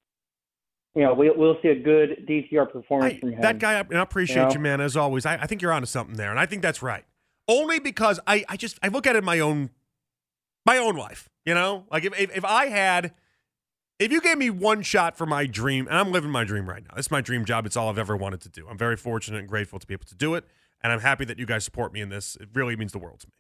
you 0.95 1.03
know, 1.03 1.13
we'll, 1.13 1.38
we'll 1.38 1.57
see 1.61 1.69
a 1.69 1.79
good 1.79 2.25
DTR 2.27 2.71
performance 2.71 3.15
I, 3.15 3.19
from 3.19 3.33
him. 3.33 3.41
That 3.41 3.59
guy, 3.59 3.73
I 3.73 4.01
appreciate 4.01 4.35
you, 4.35 4.43
know? 4.43 4.53
you, 4.53 4.59
man, 4.59 4.81
as 4.81 4.97
always. 4.97 5.25
I, 5.25 5.35
I 5.35 5.47
think 5.47 5.61
you're 5.61 5.71
onto 5.71 5.85
something 5.85 6.15
there, 6.17 6.31
and 6.31 6.39
I 6.39 6.45
think 6.45 6.61
that's 6.61 6.81
right. 6.81 7.05
Only 7.47 7.79
because 7.79 8.19
I, 8.27 8.43
I 8.49 8.57
just 8.57 8.77
I 8.83 8.89
look 8.89 9.07
at 9.07 9.15
it 9.15 9.23
my 9.23 9.39
own 9.39 9.69
my 10.65 10.77
own 10.77 10.95
life. 10.95 11.29
You 11.45 11.53
know, 11.53 11.85
like 11.91 12.05
if, 12.05 12.19
if 12.19 12.38
if 12.38 12.45
I 12.45 12.67
had 12.67 13.13
if 13.99 14.11
you 14.11 14.21
gave 14.21 14.38
me 14.38 14.49
one 14.49 14.81
shot 14.81 15.17
for 15.17 15.25
my 15.25 15.45
dream, 15.45 15.88
and 15.88 15.97
I'm 15.97 16.11
living 16.11 16.31
my 16.31 16.43
dream 16.43 16.67
right 16.67 16.83
now. 16.83 16.95
This 16.95 17.07
is 17.07 17.11
my 17.11 17.21
dream 17.21 17.45
job. 17.45 17.65
It's 17.65 17.77
all 17.77 17.89
I've 17.89 17.97
ever 17.97 18.17
wanted 18.17 18.41
to 18.41 18.49
do. 18.49 18.67
I'm 18.67 18.77
very 18.77 18.97
fortunate 18.97 19.39
and 19.39 19.47
grateful 19.47 19.79
to 19.79 19.88
be 19.88 19.93
able 19.93 20.05
to 20.05 20.15
do 20.15 20.35
it, 20.35 20.45
and 20.83 20.91
I'm 20.91 20.99
happy 20.99 21.25
that 21.25 21.39
you 21.39 21.45
guys 21.45 21.63
support 21.63 21.93
me 21.93 22.01
in 22.01 22.09
this. 22.09 22.35
It 22.39 22.49
really 22.53 22.75
means 22.75 22.91
the 22.91 22.99
world 22.99 23.21
to 23.21 23.27
me 23.27 23.33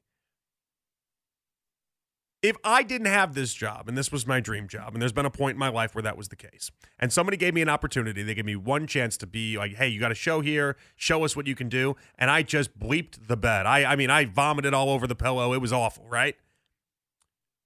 if 2.41 2.55
I 2.63 2.81
didn't 2.81 3.07
have 3.07 3.35
this 3.35 3.53
job 3.53 3.87
and 3.87 3.95
this 3.95 4.11
was 4.11 4.25
my 4.25 4.39
dream 4.39 4.67
job, 4.67 4.93
and 4.93 5.01
there's 5.01 5.11
been 5.11 5.25
a 5.25 5.31
point 5.31 5.55
in 5.55 5.59
my 5.59 5.69
life 5.69 5.93
where 5.93 6.01
that 6.01 6.17
was 6.17 6.29
the 6.29 6.35
case, 6.35 6.71
and 6.99 7.13
somebody 7.13 7.37
gave 7.37 7.53
me 7.53 7.61
an 7.61 7.69
opportunity, 7.69 8.23
they 8.23 8.33
gave 8.33 8.45
me 8.45 8.55
one 8.55 8.87
chance 8.87 9.15
to 9.17 9.27
be 9.27 9.57
like, 9.57 9.75
hey, 9.75 9.87
you 9.87 9.99
got 9.99 10.11
a 10.11 10.15
show 10.15 10.41
here, 10.41 10.75
show 10.95 11.23
us 11.23 11.35
what 11.35 11.45
you 11.45 11.55
can 11.55 11.69
do. 11.69 11.95
And 12.17 12.31
I 12.31 12.41
just 12.41 12.77
bleeped 12.79 13.27
the 13.27 13.37
bed. 13.37 13.65
I, 13.65 13.85
I 13.85 13.95
mean, 13.95 14.09
I 14.09 14.25
vomited 14.25 14.73
all 14.73 14.89
over 14.89 15.05
the 15.05 15.15
pillow. 15.15 15.53
It 15.53 15.61
was 15.61 15.71
awful, 15.71 16.07
right? 16.07 16.35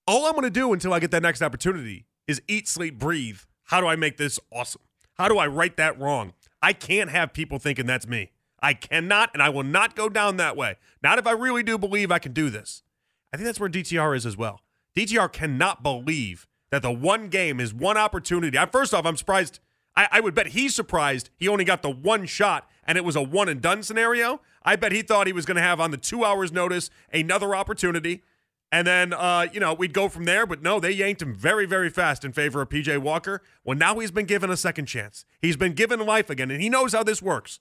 All 0.08 0.26
I'm 0.26 0.34
going 0.34 0.44
to 0.44 0.50
do 0.50 0.74
until 0.74 0.94
I 0.94 1.00
get 1.00 1.12
that 1.12 1.24
next 1.24 1.42
opportunity 1.42 2.06
is 2.28 2.42
eat, 2.48 2.68
sleep, 2.68 3.00
breathe. 3.00 3.40
How 3.66 3.80
do 3.82 3.88
I 3.88 3.96
make 3.96 4.18
this 4.18 4.40
awesome? 4.52 4.82
How 5.16 5.30
do 5.30 5.38
I 5.38 5.48
right 5.48 5.76
that 5.78 5.98
wrong? 6.00 6.34
I 6.62 6.74
can't 6.74 7.10
have 7.10 7.34
people 7.34 7.60
thinking 7.60 7.86
that's 7.86 8.08
me. 8.08 8.32
I 8.62 8.74
cannot, 8.74 9.30
and 9.34 9.42
I 9.42 9.50
will 9.50 9.64
not 9.64 9.96
go 9.96 10.10
down 10.10 10.38
that 10.38 10.58
way. 10.58 10.76
Not 11.02 11.18
if 11.18 11.28
I 11.28 11.32
really 11.32 11.64
do 11.64 11.78
believe 11.78 12.12
I 12.12 12.20
can 12.20 12.34
do 12.34 12.50
this. 12.50 12.84
I 13.32 13.38
think 13.38 13.46
that's 13.46 13.60
where 13.60 13.70
DTR 13.70 14.16
is 14.16 14.26
as 14.26 14.36
well. 14.38 14.62
DTR 14.96 15.32
cannot 15.32 15.84
believe 15.84 16.48
that 16.72 16.82
the 16.82 16.92
one 16.92 17.30
game 17.30 17.60
is 17.60 17.74
one 17.74 17.98
opportunity. 17.98 18.58
I, 18.58 18.66
first 18.66 18.94
off, 18.94 19.06
I'm 19.06 19.18
surprised. 19.18 19.60
I, 19.96 20.08
I, 20.12 20.20
would 20.20 20.36
bet 20.36 20.48
he's 20.48 20.76
surprised 20.76 21.30
he 21.38 21.48
only 21.48 21.64
got 21.64 21.82
the 21.82 21.90
one 21.90 22.26
shot 22.26 22.70
and 22.86 22.98
it 22.98 23.06
was 23.06 23.16
a 23.16 23.22
one 23.22 23.50
and 23.50 23.62
done 23.62 23.84
scenario. 23.84 24.42
I 24.64 24.76
bet 24.76 24.92
he 24.92 25.02
thought 25.02 25.28
he 25.28 25.34
was 25.34 25.46
going 25.46 25.56
to 25.56 25.62
have 25.62 25.80
on 25.80 25.92
the 25.92 25.98
two 25.98 26.26
hours 26.26 26.52
notice 26.52 26.90
another 27.14 27.56
opportunity. 27.56 28.24
And 28.72 28.86
then, 28.86 29.14
uh, 29.14 29.48
you 29.54 29.60
know, 29.60 29.74
we'd 29.74 29.94
go 29.94 30.10
from 30.10 30.26
there. 30.26 30.46
But 30.46 30.62
no, 30.62 30.80
they 30.80 30.92
yanked 30.92 31.22
him 31.22 31.34
very, 31.34 31.66
very 31.66 31.90
fast 31.90 32.26
in 32.26 32.34
favor 32.34 32.62
of 32.62 32.70
PJ 32.70 32.98
Walker. 32.98 33.42
Well, 33.64 33.78
now 33.78 33.98
he's 34.00 34.12
been 34.12 34.26
given 34.26 34.50
a 34.50 34.58
second 34.58 34.88
chance. 34.88 35.24
He's 35.42 35.56
been 35.56 35.74
given 35.74 36.00
life 36.00 36.30
again, 36.30 36.52
and 36.52 36.62
he 36.62 36.68
knows 36.68 36.94
how 36.94 37.04
this 37.04 37.22
works. 37.22 37.60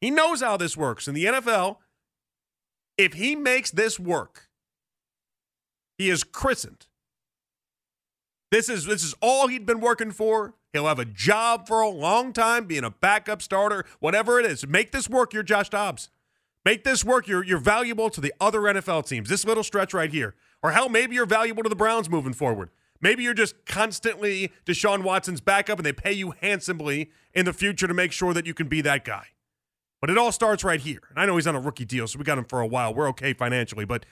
He 0.00 0.10
knows 0.10 0.42
how 0.42 0.56
this 0.56 0.76
works. 0.76 1.06
In 1.06 1.14
the 1.14 1.24
NFL, 1.24 1.76
if 2.98 3.14
he 3.14 3.36
makes 3.36 3.70
this 3.70 3.98
work, 4.00 4.50
he 5.98 6.10
is 6.10 6.24
christened. 6.24 6.86
This 8.50 8.68
is 8.68 8.84
this 8.84 9.02
is 9.02 9.14
all 9.20 9.48
he'd 9.48 9.66
been 9.66 9.80
working 9.80 10.10
for. 10.10 10.54
He'll 10.72 10.86
have 10.86 10.98
a 10.98 11.04
job 11.04 11.66
for 11.66 11.80
a 11.80 11.88
long 11.88 12.32
time, 12.32 12.66
being 12.66 12.84
a 12.84 12.90
backup 12.90 13.42
starter, 13.42 13.84
whatever 14.00 14.38
it 14.38 14.46
is. 14.46 14.66
Make 14.66 14.92
this 14.92 15.08
work, 15.08 15.32
you're 15.32 15.42
Josh 15.42 15.68
Dobbs. 15.68 16.10
Make 16.64 16.84
this 16.84 17.04
work. 17.04 17.26
You're 17.26 17.44
you're 17.44 17.58
valuable 17.58 18.10
to 18.10 18.20
the 18.20 18.32
other 18.40 18.60
NFL 18.60 19.08
teams. 19.08 19.28
This 19.28 19.44
little 19.44 19.64
stretch 19.64 19.94
right 19.94 20.10
here. 20.10 20.34
Or 20.62 20.72
hell, 20.72 20.88
maybe 20.88 21.14
you're 21.14 21.26
valuable 21.26 21.62
to 21.62 21.68
the 21.68 21.76
Browns 21.76 22.08
moving 22.08 22.32
forward. 22.32 22.70
Maybe 23.00 23.24
you're 23.24 23.34
just 23.34 23.66
constantly 23.66 24.52
Deshaun 24.64 25.02
Watson's 25.02 25.40
backup 25.40 25.78
and 25.78 25.84
they 25.84 25.92
pay 25.92 26.12
you 26.12 26.34
handsomely 26.40 27.10
in 27.34 27.44
the 27.44 27.52
future 27.52 27.88
to 27.88 27.94
make 27.94 28.12
sure 28.12 28.32
that 28.32 28.46
you 28.46 28.54
can 28.54 28.68
be 28.68 28.80
that 28.82 29.04
guy. 29.04 29.26
But 30.00 30.10
it 30.10 30.18
all 30.18 30.30
starts 30.30 30.62
right 30.62 30.80
here. 30.80 31.00
And 31.10 31.18
I 31.18 31.26
know 31.26 31.36
he's 31.36 31.48
on 31.48 31.56
a 31.56 31.60
rookie 31.60 31.84
deal, 31.84 32.06
so 32.06 32.18
we 32.18 32.24
got 32.24 32.38
him 32.38 32.44
for 32.44 32.60
a 32.60 32.66
while. 32.66 32.94
We're 32.94 33.08
okay 33.08 33.32
financially, 33.32 33.84
but 33.84 34.06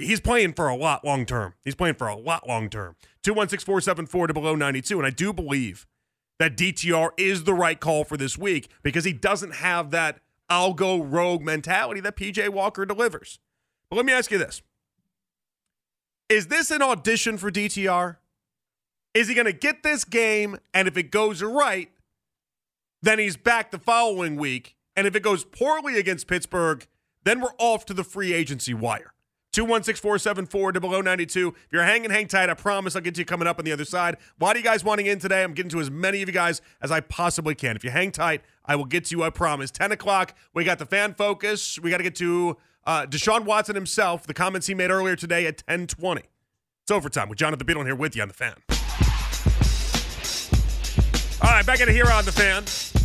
He's 0.00 0.20
playing 0.20 0.54
for 0.54 0.68
a 0.68 0.76
lot 0.76 1.04
long 1.04 1.26
term. 1.26 1.54
He's 1.64 1.74
playing 1.74 1.96
for 1.96 2.08
a 2.08 2.16
lot 2.16 2.48
long 2.48 2.70
term. 2.70 2.96
216 3.22 3.64
474 3.66 4.28
to 4.28 4.34
below 4.34 4.54
92. 4.54 4.98
And 4.98 5.06
I 5.06 5.10
do 5.10 5.32
believe 5.32 5.86
that 6.38 6.56
DTR 6.56 7.10
is 7.16 7.44
the 7.44 7.54
right 7.54 7.78
call 7.78 8.04
for 8.04 8.16
this 8.16 8.36
week 8.38 8.68
because 8.82 9.04
he 9.04 9.12
doesn't 9.12 9.56
have 9.56 9.90
that 9.90 10.20
I'll 10.48 10.74
go 10.74 11.02
rogue 11.02 11.42
mentality 11.42 12.00
that 12.00 12.16
PJ 12.16 12.50
Walker 12.50 12.84
delivers. 12.84 13.38
But 13.88 13.96
let 13.96 14.04
me 14.04 14.12
ask 14.12 14.30
you 14.30 14.38
this 14.38 14.62
Is 16.28 16.48
this 16.48 16.70
an 16.70 16.82
audition 16.82 17.38
for 17.38 17.50
DTR? 17.50 18.16
Is 19.14 19.28
he 19.28 19.34
going 19.34 19.46
to 19.46 19.52
get 19.52 19.82
this 19.82 20.04
game? 20.04 20.58
And 20.72 20.88
if 20.88 20.96
it 20.96 21.10
goes 21.10 21.42
right, 21.42 21.90
then 23.02 23.18
he's 23.18 23.36
back 23.36 23.70
the 23.70 23.78
following 23.78 24.36
week. 24.36 24.76
And 24.96 25.06
if 25.06 25.14
it 25.14 25.22
goes 25.22 25.44
poorly 25.44 25.98
against 25.98 26.26
Pittsburgh, 26.26 26.86
Then 27.24 27.40
we're 27.40 27.54
off 27.58 27.86
to 27.86 27.94
the 27.94 28.04
free 28.04 28.32
agency 28.32 28.74
wire. 28.74 29.11
216 29.52 30.00
474 30.00 30.72
below 30.72 31.00
92. 31.02 31.48
If 31.48 31.72
you're 31.72 31.82
hanging, 31.82 32.10
hang 32.10 32.26
tight. 32.26 32.48
I 32.48 32.54
promise 32.54 32.96
I'll 32.96 33.02
get 33.02 33.14
to 33.16 33.20
you 33.20 33.24
coming 33.26 33.46
up 33.46 33.58
on 33.58 33.66
the 33.66 33.72
other 33.72 33.84
side. 33.84 34.16
Why 34.38 34.54
do 34.54 34.58
you 34.58 34.64
guys 34.64 34.82
wanting 34.82 35.06
in 35.06 35.18
today. 35.18 35.42
I'm 35.42 35.52
getting 35.52 35.70
to 35.70 35.80
as 35.80 35.90
many 35.90 36.22
of 36.22 36.28
you 36.28 36.32
guys 36.32 36.62
as 36.80 36.90
I 36.90 37.00
possibly 37.00 37.54
can. 37.54 37.76
If 37.76 37.84
you 37.84 37.90
hang 37.90 38.12
tight, 38.12 38.42
I 38.64 38.76
will 38.76 38.86
get 38.86 39.04
to 39.06 39.16
you, 39.16 39.22
I 39.22 39.30
promise. 39.30 39.70
10 39.70 39.92
o'clock, 39.92 40.34
we 40.54 40.64
got 40.64 40.78
the 40.78 40.86
fan 40.86 41.14
focus. 41.14 41.78
We 41.78 41.90
got 41.90 41.98
to 41.98 42.02
get 42.02 42.14
to 42.16 42.56
uh, 42.86 43.06
Deshaun 43.06 43.44
Watson 43.44 43.74
himself, 43.74 44.26
the 44.26 44.34
comments 44.34 44.66
he 44.66 44.74
made 44.74 44.90
earlier 44.90 45.16
today 45.16 45.46
at 45.46 45.62
1020. 45.66 46.22
It's 46.82 46.90
overtime 46.90 47.28
with 47.28 47.38
Jonathan 47.38 47.66
Beadle 47.66 47.84
here 47.84 47.94
with 47.94 48.16
you 48.16 48.22
on 48.22 48.28
the 48.28 48.34
fan. 48.34 48.54
All 51.42 51.50
right, 51.50 51.66
back 51.66 51.80
it 51.80 51.88
here 51.88 52.10
on 52.10 52.24
the 52.24 52.32
fan. 52.32 53.01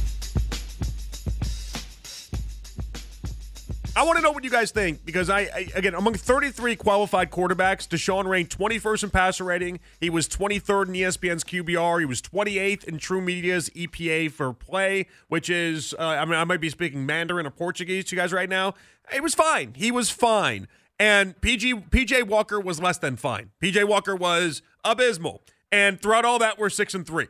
I 3.97 4.03
want 4.03 4.17
to 4.17 4.21
know 4.21 4.29
what 4.29 4.43
you 4.43 4.51
guys 4.51 4.69
think 4.69 5.03
because 5.05 5.27
I, 5.27 5.39
I, 5.39 5.71
again 5.73 5.95
among 5.95 6.13
33 6.13 6.75
qualified 6.75 7.31
quarterbacks, 7.31 7.87
Deshaun 7.87 8.27
ranked 8.27 8.55
21st 8.55 9.05
in 9.05 9.09
passer 9.09 9.43
rating. 9.43 9.79
He 9.99 10.11
was 10.11 10.27
23rd 10.27 10.89
in 10.89 10.93
ESPN's 10.93 11.43
QBR. 11.43 12.01
He 12.01 12.05
was 12.05 12.21
28th 12.21 12.83
in 12.83 12.99
TruMedia's 12.99 13.71
EPA 13.71 14.31
for 14.31 14.53
play, 14.53 15.07
which 15.29 15.49
is 15.49 15.95
uh, 15.97 16.03
I 16.03 16.25
mean 16.25 16.35
I 16.35 16.43
might 16.43 16.61
be 16.61 16.69
speaking 16.69 17.07
Mandarin 17.07 17.47
or 17.47 17.49
Portuguese 17.49 18.05
to 18.05 18.15
you 18.15 18.21
guys 18.21 18.31
right 18.31 18.47
now. 18.47 18.75
It 19.11 19.23
was 19.23 19.33
fine. 19.33 19.73
He 19.75 19.91
was 19.91 20.11
fine. 20.11 20.67
And 20.99 21.41
PG 21.41 21.73
PJ 21.89 22.27
Walker 22.27 22.59
was 22.59 22.79
less 22.79 22.99
than 22.99 23.15
fine. 23.15 23.49
PJ 23.63 23.83
Walker 23.87 24.15
was 24.15 24.61
abysmal. 24.85 25.41
And 25.71 25.99
throughout 25.99 26.23
all 26.23 26.37
that, 26.37 26.59
we're 26.59 26.69
six 26.69 26.93
and 26.93 27.05
three. 27.05 27.29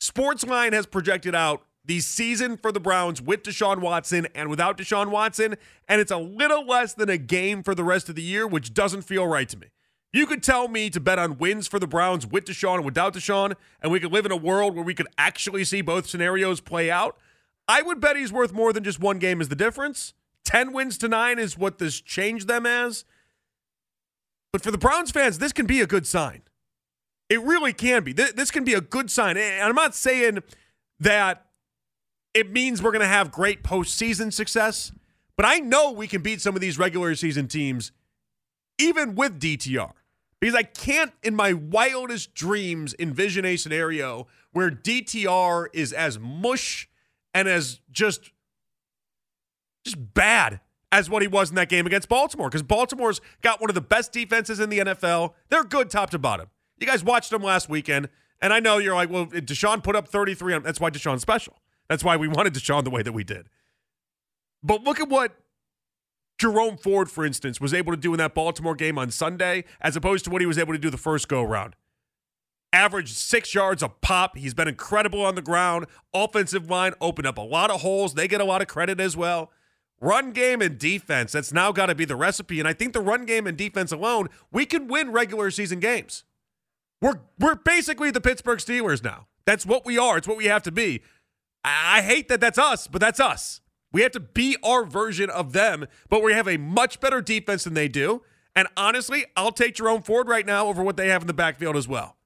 Sportsline 0.00 0.72
has 0.72 0.86
projected 0.86 1.34
out 1.34 1.64
the 1.88 2.00
season 2.00 2.58
for 2.58 2.70
the 2.70 2.78
Browns 2.78 3.20
with 3.20 3.42
Deshaun 3.42 3.78
Watson 3.78 4.28
and 4.34 4.50
without 4.50 4.76
Deshaun 4.76 5.10
Watson, 5.10 5.56
and 5.88 6.00
it's 6.02 6.12
a 6.12 6.18
little 6.18 6.66
less 6.66 6.92
than 6.92 7.08
a 7.08 7.16
game 7.16 7.62
for 7.62 7.74
the 7.74 7.82
rest 7.82 8.10
of 8.10 8.14
the 8.14 8.22
year, 8.22 8.46
which 8.46 8.74
doesn't 8.74 9.02
feel 9.02 9.26
right 9.26 9.48
to 9.48 9.56
me. 9.56 9.68
You 10.12 10.26
could 10.26 10.42
tell 10.42 10.68
me 10.68 10.90
to 10.90 11.00
bet 11.00 11.18
on 11.18 11.38
wins 11.38 11.66
for 11.66 11.78
the 11.78 11.86
Browns 11.86 12.26
with 12.26 12.44
Deshaun 12.44 12.76
and 12.76 12.84
without 12.84 13.14
Deshaun, 13.14 13.54
and 13.80 13.90
we 13.90 14.00
could 14.00 14.12
live 14.12 14.26
in 14.26 14.32
a 14.32 14.36
world 14.36 14.74
where 14.74 14.84
we 14.84 14.94
could 14.94 15.08
actually 15.16 15.64
see 15.64 15.80
both 15.80 16.06
scenarios 16.06 16.60
play 16.60 16.90
out. 16.90 17.16
I 17.66 17.80
would 17.80 18.00
bet 18.00 18.16
he's 18.16 18.32
worth 18.32 18.52
more 18.52 18.74
than 18.74 18.84
just 18.84 19.00
one 19.00 19.18
game 19.18 19.40
is 19.40 19.48
the 19.48 19.56
difference. 19.56 20.12
10 20.44 20.74
wins 20.74 20.98
to 20.98 21.08
nine 21.08 21.38
is 21.38 21.56
what 21.56 21.78
this 21.78 22.00
changed 22.02 22.48
them 22.48 22.66
as. 22.66 23.06
But 24.52 24.62
for 24.62 24.70
the 24.70 24.78
Browns 24.78 25.10
fans, 25.10 25.38
this 25.38 25.52
can 25.52 25.66
be 25.66 25.80
a 25.80 25.86
good 25.86 26.06
sign. 26.06 26.42
It 27.30 27.40
really 27.42 27.72
can 27.72 28.04
be. 28.04 28.12
This 28.12 28.50
can 28.50 28.64
be 28.64 28.74
a 28.74 28.80
good 28.80 29.10
sign. 29.10 29.36
And 29.38 29.62
I'm 29.62 29.74
not 29.74 29.94
saying 29.94 30.42
that 31.00 31.46
it 32.38 32.52
means 32.52 32.80
we're 32.80 32.92
going 32.92 33.00
to 33.00 33.08
have 33.08 33.32
great 33.32 33.64
postseason 33.64 34.32
success. 34.32 34.92
But 35.36 35.44
I 35.44 35.58
know 35.58 35.90
we 35.90 36.06
can 36.06 36.22
beat 36.22 36.40
some 36.40 36.54
of 36.54 36.60
these 36.60 36.78
regular 36.78 37.12
season 37.16 37.48
teams, 37.48 37.90
even 38.78 39.16
with 39.16 39.40
DTR. 39.40 39.90
Because 40.40 40.54
I 40.54 40.62
can't, 40.62 41.10
in 41.24 41.34
my 41.34 41.52
wildest 41.52 42.34
dreams, 42.34 42.94
envision 43.00 43.44
a 43.44 43.56
scenario 43.56 44.28
where 44.52 44.70
DTR 44.70 45.66
is 45.72 45.92
as 45.92 46.20
mush 46.20 46.88
and 47.34 47.48
as 47.48 47.80
just, 47.90 48.30
just 49.84 50.14
bad 50.14 50.60
as 50.92 51.10
what 51.10 51.22
he 51.22 51.28
was 51.28 51.50
in 51.50 51.56
that 51.56 51.68
game 51.68 51.88
against 51.88 52.08
Baltimore. 52.08 52.48
Because 52.48 52.62
Baltimore's 52.62 53.20
got 53.42 53.60
one 53.60 53.68
of 53.68 53.74
the 53.74 53.80
best 53.80 54.12
defenses 54.12 54.60
in 54.60 54.70
the 54.70 54.78
NFL. 54.78 55.32
They're 55.48 55.64
good 55.64 55.90
top 55.90 56.10
to 56.10 56.20
bottom. 56.20 56.50
You 56.78 56.86
guys 56.86 57.02
watched 57.02 57.30
them 57.30 57.42
last 57.42 57.68
weekend, 57.68 58.08
and 58.40 58.52
I 58.52 58.60
know 58.60 58.78
you're 58.78 58.94
like, 58.94 59.10
well, 59.10 59.26
Deshaun 59.26 59.82
put 59.82 59.96
up 59.96 60.06
33 60.06 60.60
that's 60.60 60.78
why 60.78 60.90
Deshaun's 60.90 61.22
special. 61.22 61.58
That's 61.88 62.04
why 62.04 62.16
we 62.16 62.28
wanted 62.28 62.54
Deshaun 62.54 62.84
the 62.84 62.90
way 62.90 63.02
that 63.02 63.12
we 63.12 63.24
did. 63.24 63.48
But 64.62 64.84
look 64.84 65.00
at 65.00 65.08
what 65.08 65.36
Jerome 66.38 66.76
Ford, 66.76 67.10
for 67.10 67.24
instance, 67.24 67.60
was 67.60 67.74
able 67.74 67.92
to 67.92 67.96
do 67.96 68.12
in 68.12 68.18
that 68.18 68.34
Baltimore 68.34 68.74
game 68.74 68.98
on 68.98 69.10
Sunday, 69.10 69.64
as 69.80 69.96
opposed 69.96 70.24
to 70.24 70.30
what 70.30 70.40
he 70.40 70.46
was 70.46 70.58
able 70.58 70.72
to 70.72 70.78
do 70.78 70.90
the 70.90 70.96
first 70.96 71.28
go 71.28 71.42
around. 71.42 71.74
Averaged 72.72 73.16
six 73.16 73.54
yards 73.54 73.82
a 73.82 73.88
pop. 73.88 74.36
He's 74.36 74.54
been 74.54 74.68
incredible 74.68 75.24
on 75.24 75.34
the 75.34 75.42
ground. 75.42 75.86
Offensive 76.12 76.70
line 76.70 76.92
opened 77.00 77.26
up 77.26 77.38
a 77.38 77.42
lot 77.42 77.70
of 77.70 77.80
holes. 77.80 78.14
They 78.14 78.28
get 78.28 78.40
a 78.40 78.44
lot 78.44 78.60
of 78.60 78.68
credit 78.68 79.00
as 79.00 79.16
well. 79.16 79.50
Run 80.00 80.30
game 80.30 80.62
and 80.62 80.78
defense, 80.78 81.32
that's 81.32 81.52
now 81.52 81.72
got 81.72 81.86
to 81.86 81.94
be 81.94 82.04
the 82.04 82.14
recipe. 82.14 82.60
And 82.60 82.68
I 82.68 82.72
think 82.72 82.92
the 82.92 83.00
run 83.00 83.24
game 83.24 83.48
and 83.48 83.56
defense 83.56 83.90
alone, 83.90 84.28
we 84.52 84.64
can 84.64 84.86
win 84.86 85.10
regular 85.10 85.50
season 85.50 85.80
games. 85.80 86.22
We're 87.00 87.20
we're 87.38 87.56
basically 87.56 88.10
the 88.12 88.20
Pittsburgh 88.20 88.60
Steelers 88.60 89.02
now. 89.02 89.26
That's 89.44 89.66
what 89.66 89.84
we 89.84 89.98
are. 89.98 90.18
It's 90.18 90.28
what 90.28 90.36
we 90.36 90.44
have 90.44 90.62
to 90.64 90.72
be. 90.72 91.02
I 91.68 92.02
hate 92.02 92.28
that 92.28 92.40
that's 92.40 92.58
us, 92.58 92.86
but 92.86 93.00
that's 93.00 93.20
us. 93.20 93.60
We 93.92 94.02
have 94.02 94.12
to 94.12 94.20
be 94.20 94.56
our 94.62 94.84
version 94.84 95.30
of 95.30 95.52
them, 95.52 95.86
but 96.08 96.22
we 96.22 96.32
have 96.32 96.46
a 96.46 96.56
much 96.56 97.00
better 97.00 97.20
defense 97.20 97.64
than 97.64 97.74
they 97.74 97.88
do. 97.88 98.22
And 98.54 98.68
honestly, 98.76 99.24
I'll 99.36 99.52
take 99.52 99.74
Jerome 99.74 100.02
Ford 100.02 100.28
right 100.28 100.44
now 100.44 100.66
over 100.66 100.82
what 100.82 100.96
they 100.96 101.08
have 101.08 101.22
in 101.22 101.26
the 101.26 101.34
backfield 101.34 101.76
as 101.76 101.88
well. 101.88 102.16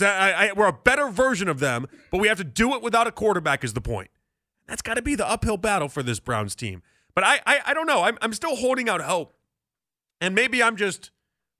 I, 0.00 0.32
I, 0.32 0.52
we're 0.52 0.68
a 0.68 0.72
better 0.72 1.08
version 1.08 1.48
of 1.48 1.60
them, 1.60 1.86
but 2.10 2.20
we 2.20 2.28
have 2.28 2.38
to 2.38 2.44
do 2.44 2.74
it 2.74 2.82
without 2.82 3.06
a 3.06 3.12
quarterback, 3.12 3.64
is 3.64 3.72
the 3.74 3.80
point. 3.80 4.10
That's 4.66 4.82
got 4.82 4.94
to 4.94 5.02
be 5.02 5.14
the 5.14 5.28
uphill 5.28 5.56
battle 5.56 5.88
for 5.88 6.02
this 6.02 6.20
Browns 6.20 6.54
team. 6.54 6.82
But 7.14 7.24
I, 7.24 7.40
I, 7.46 7.60
I 7.66 7.74
don't 7.74 7.86
know. 7.86 8.02
I'm, 8.02 8.18
I'm 8.22 8.32
still 8.32 8.56
holding 8.56 8.88
out 8.88 9.00
hope. 9.00 9.34
And 10.20 10.34
maybe 10.34 10.62
I'm 10.62 10.76
just 10.76 11.10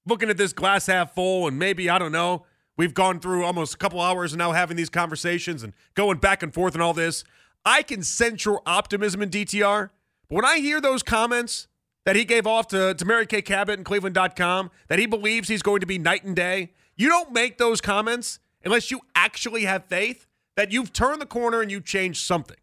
looking 0.07 0.31
at 0.31 0.37
this 0.37 0.53
glass 0.53 0.87
half 0.87 1.15
full, 1.15 1.49
and 1.49 1.59
maybe, 1.59 1.91
I 1.91 1.99
don't 1.99 2.13
know, 2.13 2.45
We've 2.79 2.95
gone 2.95 3.19
through 3.19 3.45
almost 3.45 3.75
a 3.75 3.77
couple 3.77 4.01
hours 4.01 4.33
and 4.33 4.39
now 4.39 4.53
having 4.53 4.77
these 4.77 4.89
conversations 4.89 5.65
and 5.65 5.73
going 5.95 6.19
back 6.19 6.45
and 6.45 6.55
forth 6.55 6.75
and 6.75 6.83
all 6.83 6.95
this. 6.95 7.25
I 7.65 7.83
can 7.83 8.05
sense 8.05 8.45
your 8.45 8.63
optimism 8.65 9.21
in 9.21 9.31
DTR. 9.31 9.91
But 10.29 10.35
when 10.35 10.45
I 10.45 10.61
hear 10.61 10.81
those 10.81 11.03
comments 11.03 11.67
that 12.07 12.15
he 12.15 12.25
gave 12.25 12.47
off 12.47 12.69
to, 12.69 12.95
to 12.95 13.05
Mary 13.05 13.27
Kay 13.27 13.43
Cabot 13.43 13.77
and 13.77 13.85
Cleveland.com, 13.85 14.71
that 14.87 15.01
he 15.01 15.07
believes 15.07 15.49
he's 15.49 15.61
going 15.61 15.81
to 15.81 15.87
be 15.87 15.99
night 15.99 16.23
and 16.23 16.37
day, 16.37 16.71
you 16.97 17.09
don't 17.09 17.33
make 17.33 17.59
those 17.59 17.81
comments 17.81 18.39
unless 18.65 18.93
you 18.93 19.01
actually 19.13 19.65
have 19.65 19.87
faith 19.87 20.27
that 20.57 20.71
you've 20.71 20.93
turned 20.93 21.21
the 21.21 21.27
corner 21.27 21.61
and 21.61 21.73
you 21.73 21.81
changed 21.81 22.25
something. 22.25 22.57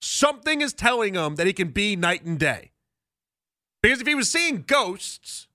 Something 0.00 0.62
is 0.62 0.72
telling 0.72 1.14
him 1.14 1.36
that 1.36 1.46
he 1.46 1.52
can 1.52 1.68
be 1.68 1.96
night 1.96 2.24
and 2.24 2.38
day. 2.38 2.70
Because 3.82 4.00
if 4.00 4.06
he 4.06 4.14
was 4.14 4.30
seeing 4.30 4.64
ghosts, 4.66 5.48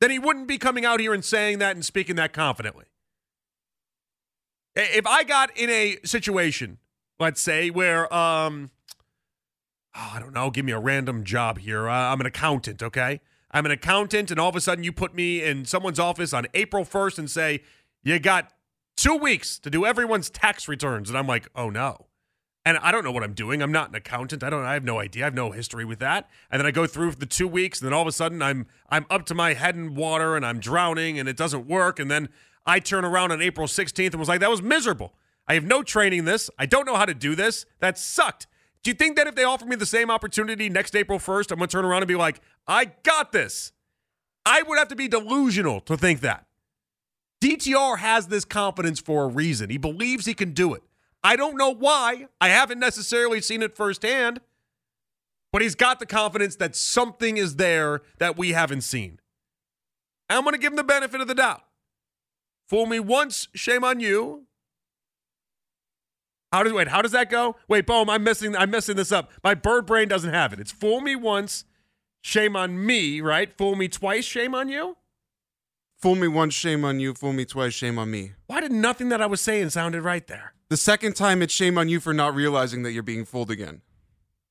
then 0.00 0.10
he 0.10 0.18
wouldn't 0.18 0.48
be 0.48 0.58
coming 0.58 0.84
out 0.84 0.98
here 0.98 1.14
and 1.14 1.24
saying 1.24 1.60
that 1.60 1.76
and 1.76 1.84
speaking 1.84 2.16
that 2.16 2.32
confidently. 2.32 2.86
If 4.76 5.06
I 5.06 5.24
got 5.24 5.56
in 5.56 5.70
a 5.70 5.96
situation, 6.04 6.78
let's 7.18 7.40
say, 7.40 7.70
where, 7.70 8.12
um, 8.14 8.70
oh, 9.96 10.12
I 10.14 10.20
don't 10.20 10.34
know, 10.34 10.50
give 10.50 10.66
me 10.66 10.72
a 10.72 10.78
random 10.78 11.24
job 11.24 11.58
here. 11.58 11.88
Uh, 11.88 12.12
I'm 12.12 12.20
an 12.20 12.26
accountant, 12.26 12.82
okay? 12.82 13.20
I'm 13.50 13.64
an 13.64 13.72
accountant, 13.72 14.30
and 14.30 14.38
all 14.38 14.50
of 14.50 14.56
a 14.56 14.60
sudden 14.60 14.84
you 14.84 14.92
put 14.92 15.14
me 15.14 15.42
in 15.42 15.64
someone's 15.64 15.98
office 15.98 16.34
on 16.34 16.46
April 16.52 16.84
1st 16.84 17.18
and 17.18 17.30
say, 17.30 17.62
you 18.02 18.18
got 18.18 18.52
two 18.96 19.16
weeks 19.16 19.58
to 19.60 19.70
do 19.70 19.86
everyone's 19.86 20.30
tax 20.30 20.68
returns. 20.68 21.08
And 21.08 21.18
I'm 21.18 21.26
like, 21.26 21.48
oh 21.54 21.70
no. 21.70 22.06
And 22.64 22.78
I 22.78 22.90
don't 22.90 23.04
know 23.04 23.12
what 23.12 23.22
I'm 23.22 23.32
doing. 23.32 23.62
I'm 23.62 23.70
not 23.70 23.90
an 23.90 23.94
accountant. 23.94 24.42
I 24.42 24.50
don't 24.50 24.64
I 24.64 24.74
have 24.74 24.82
no 24.82 24.98
idea. 24.98 25.22
I 25.22 25.26
have 25.26 25.34
no 25.34 25.52
history 25.52 25.84
with 25.84 26.00
that. 26.00 26.28
And 26.50 26.60
then 26.60 26.66
I 26.66 26.72
go 26.72 26.86
through 26.86 27.12
the 27.12 27.26
2 27.26 27.46
weeks 27.46 27.80
and 27.80 27.86
then 27.86 27.92
all 27.92 28.02
of 28.02 28.08
a 28.08 28.12
sudden 28.12 28.42
I'm 28.42 28.66
I'm 28.90 29.06
up 29.08 29.24
to 29.26 29.34
my 29.34 29.54
head 29.54 29.76
in 29.76 29.94
water 29.94 30.36
and 30.36 30.44
I'm 30.44 30.58
drowning 30.58 31.18
and 31.18 31.28
it 31.28 31.36
doesn't 31.36 31.66
work 31.66 32.00
and 32.00 32.10
then 32.10 32.28
I 32.66 32.80
turn 32.80 33.04
around 33.04 33.32
on 33.32 33.40
April 33.40 33.66
16th 33.66 34.10
and 34.10 34.18
was 34.18 34.28
like, 34.28 34.40
that 34.40 34.50
was 34.50 34.62
miserable. 34.62 35.14
I 35.46 35.54
have 35.54 35.64
no 35.64 35.82
training 35.82 36.24
this. 36.24 36.50
I 36.58 36.66
don't 36.66 36.86
know 36.86 36.96
how 36.96 37.04
to 37.04 37.14
do 37.14 37.34
this. 37.34 37.66
That 37.80 37.98
sucked. 37.98 38.46
Do 38.82 38.90
you 38.90 38.94
think 38.94 39.16
that 39.16 39.26
if 39.26 39.34
they 39.34 39.44
offer 39.44 39.64
me 39.64 39.76
the 39.76 39.86
same 39.86 40.10
opportunity 40.10 40.68
next 40.68 40.94
April 40.94 41.18
1st, 41.18 41.52
I'm 41.52 41.58
going 41.58 41.68
to 41.68 41.72
turn 41.72 41.84
around 41.84 42.02
and 42.02 42.08
be 42.08 42.16
like, 42.16 42.40
I 42.66 42.86
got 43.02 43.32
this? 43.32 43.72
I 44.44 44.62
would 44.62 44.78
have 44.78 44.88
to 44.88 44.96
be 44.96 45.08
delusional 45.08 45.80
to 45.82 45.96
think 45.96 46.20
that. 46.20 46.46
DTR 47.42 47.98
has 47.98 48.28
this 48.28 48.44
confidence 48.44 49.00
for 49.00 49.24
a 49.24 49.28
reason. 49.28 49.70
He 49.70 49.78
believes 49.78 50.26
he 50.26 50.34
can 50.34 50.52
do 50.52 50.74
it. 50.74 50.82
I 51.22 51.36
don't 51.36 51.56
know 51.56 51.70
why. 51.70 52.28
I 52.40 52.48
haven't 52.48 52.78
necessarily 52.78 53.40
seen 53.40 53.62
it 53.62 53.74
firsthand, 53.74 54.40
but 55.52 55.62
he's 55.62 55.74
got 55.74 55.98
the 55.98 56.06
confidence 56.06 56.56
that 56.56 56.76
something 56.76 57.36
is 57.36 57.56
there 57.56 58.02
that 58.18 58.38
we 58.38 58.52
haven't 58.52 58.82
seen. 58.82 59.18
I'm 60.30 60.42
going 60.42 60.54
to 60.54 60.60
give 60.60 60.72
him 60.72 60.76
the 60.76 60.84
benefit 60.84 61.20
of 61.20 61.28
the 61.28 61.34
doubt. 61.34 61.62
Fool 62.68 62.86
me 62.86 63.00
once, 63.00 63.48
shame 63.54 63.84
on 63.84 64.00
you. 64.00 64.46
How 66.52 66.62
does 66.62 66.72
wait? 66.72 66.88
How 66.88 67.02
does 67.02 67.12
that 67.12 67.30
go? 67.30 67.56
Wait, 67.68 67.86
boom! 67.86 68.08
I'm 68.08 68.24
messing. 68.24 68.56
I'm 68.56 68.70
messing 68.70 68.96
this 68.96 69.12
up. 69.12 69.30
My 69.42 69.54
bird 69.54 69.86
brain 69.86 70.08
doesn't 70.08 70.32
have 70.32 70.52
it. 70.52 70.60
It's 70.60 70.72
fool 70.72 71.00
me 71.00 71.16
once, 71.16 71.64
shame 72.22 72.56
on 72.56 72.84
me. 72.84 73.20
Right? 73.20 73.56
Fool 73.56 73.76
me 73.76 73.88
twice, 73.88 74.24
shame 74.24 74.54
on 74.54 74.68
you. 74.68 74.96
Fool 75.98 76.14
me 76.14 76.28
once, 76.28 76.54
shame 76.54 76.84
on 76.84 77.00
you. 77.00 77.14
Fool 77.14 77.32
me 77.32 77.44
twice, 77.44 77.72
shame 77.72 77.98
on 77.98 78.10
me. 78.10 78.32
Why 78.46 78.60
did 78.60 78.72
nothing 78.72 79.08
that 79.08 79.20
I 79.20 79.26
was 79.26 79.40
saying 79.40 79.70
sounded 79.70 80.02
right 80.02 80.26
there? 80.26 80.52
The 80.68 80.76
second 80.76 81.14
time, 81.14 81.42
it's 81.42 81.54
shame 81.54 81.78
on 81.78 81.88
you 81.88 82.00
for 82.00 82.12
not 82.12 82.34
realizing 82.34 82.82
that 82.82 82.92
you're 82.92 83.02
being 83.02 83.24
fooled 83.24 83.50
again. 83.50 83.82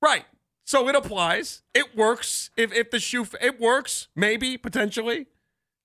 Right. 0.01 0.25
So 0.65 0.87
it 0.89 0.95
applies. 0.95 1.61
It 1.73 1.95
works. 1.95 2.49
If 2.57 2.73
if 2.73 2.91
the 2.91 2.99
shoe 2.99 3.27
it 3.41 3.59
works, 3.59 4.07
maybe 4.15 4.57
potentially. 4.57 5.27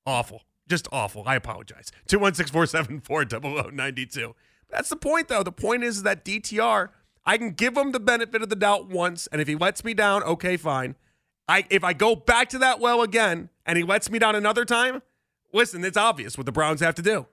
Awful. 0.06 0.42
Just 0.70 0.86
awful. 0.92 1.24
I 1.26 1.34
apologize. 1.34 1.90
216 2.06 2.52
474 2.52 3.72
0092. 3.72 4.36
That's 4.70 4.88
the 4.88 4.96
point, 4.96 5.26
though. 5.26 5.42
The 5.42 5.50
point 5.50 5.82
is 5.82 6.04
that 6.04 6.24
DTR, 6.24 6.90
I 7.26 7.38
can 7.38 7.50
give 7.50 7.76
him 7.76 7.90
the 7.90 7.98
benefit 7.98 8.40
of 8.40 8.48
the 8.50 8.56
doubt 8.56 8.88
once, 8.88 9.26
and 9.26 9.40
if 9.40 9.48
he 9.48 9.56
lets 9.56 9.82
me 9.82 9.94
down, 9.94 10.22
okay, 10.22 10.56
fine. 10.56 10.94
I 11.48 11.66
if 11.70 11.82
I 11.82 11.92
go 11.92 12.14
back 12.14 12.48
to 12.50 12.58
that 12.58 12.78
well 12.78 13.02
again 13.02 13.50
and 13.66 13.76
he 13.76 13.82
lets 13.82 14.08
me 14.08 14.20
down 14.20 14.36
another 14.36 14.64
time, 14.64 15.02
listen, 15.52 15.84
it's 15.84 15.96
obvious 15.96 16.38
what 16.38 16.46
the 16.46 16.52
Browns 16.52 16.80
have 16.80 16.94
to 16.94 17.02
do. 17.02 17.26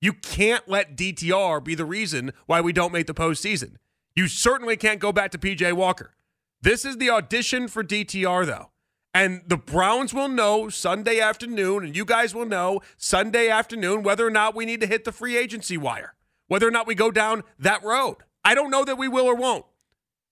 You 0.00 0.14
can't 0.14 0.66
let 0.66 0.96
DTR 0.96 1.62
be 1.62 1.74
the 1.74 1.84
reason 1.84 2.32
why 2.46 2.62
we 2.62 2.72
don't 2.72 2.92
make 2.92 3.06
the 3.06 3.14
postseason. 3.14 3.76
You 4.14 4.28
certainly 4.28 4.78
can't 4.78 4.98
go 4.98 5.12
back 5.12 5.30
to 5.32 5.38
PJ 5.38 5.74
Walker. 5.74 6.14
This 6.62 6.86
is 6.86 6.96
the 6.96 7.10
audition 7.10 7.68
for 7.68 7.84
DTR, 7.84 8.46
though. 8.46 8.70
And 9.16 9.40
the 9.46 9.56
Browns 9.56 10.12
will 10.12 10.28
know 10.28 10.68
Sunday 10.68 11.20
afternoon, 11.20 11.86
and 11.86 11.96
you 11.96 12.04
guys 12.04 12.34
will 12.34 12.44
know 12.44 12.82
Sunday 12.98 13.48
afternoon 13.48 14.02
whether 14.02 14.26
or 14.26 14.30
not 14.30 14.54
we 14.54 14.66
need 14.66 14.82
to 14.82 14.86
hit 14.86 15.04
the 15.04 15.10
free 15.10 15.38
agency 15.38 15.78
wire, 15.78 16.12
whether 16.48 16.68
or 16.68 16.70
not 16.70 16.86
we 16.86 16.94
go 16.94 17.10
down 17.10 17.42
that 17.58 17.82
road. 17.82 18.16
I 18.44 18.54
don't 18.54 18.70
know 18.70 18.84
that 18.84 18.98
we 18.98 19.08
will 19.08 19.24
or 19.24 19.34
won't. 19.34 19.64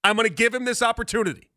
I'm 0.05 0.17
going 0.17 0.29
to 0.29 0.35
give 0.35 0.53
him 0.53 0.67
this 0.67 0.83
opportunity. 0.83 1.49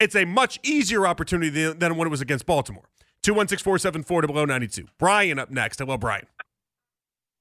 It's 0.00 0.16
a 0.16 0.24
much 0.24 0.58
easier 0.64 1.06
opportunity 1.06 1.72
than 1.72 1.96
when 1.96 2.08
it 2.08 2.10
was 2.10 2.20
against 2.20 2.44
Baltimore. 2.44 2.88
216 3.22 3.62
474 3.62 4.22
below 4.22 4.44
92. 4.44 4.86
Brian 4.98 5.38
up 5.38 5.52
next. 5.52 5.78
Hello, 5.78 5.96
Brian. 5.96 6.26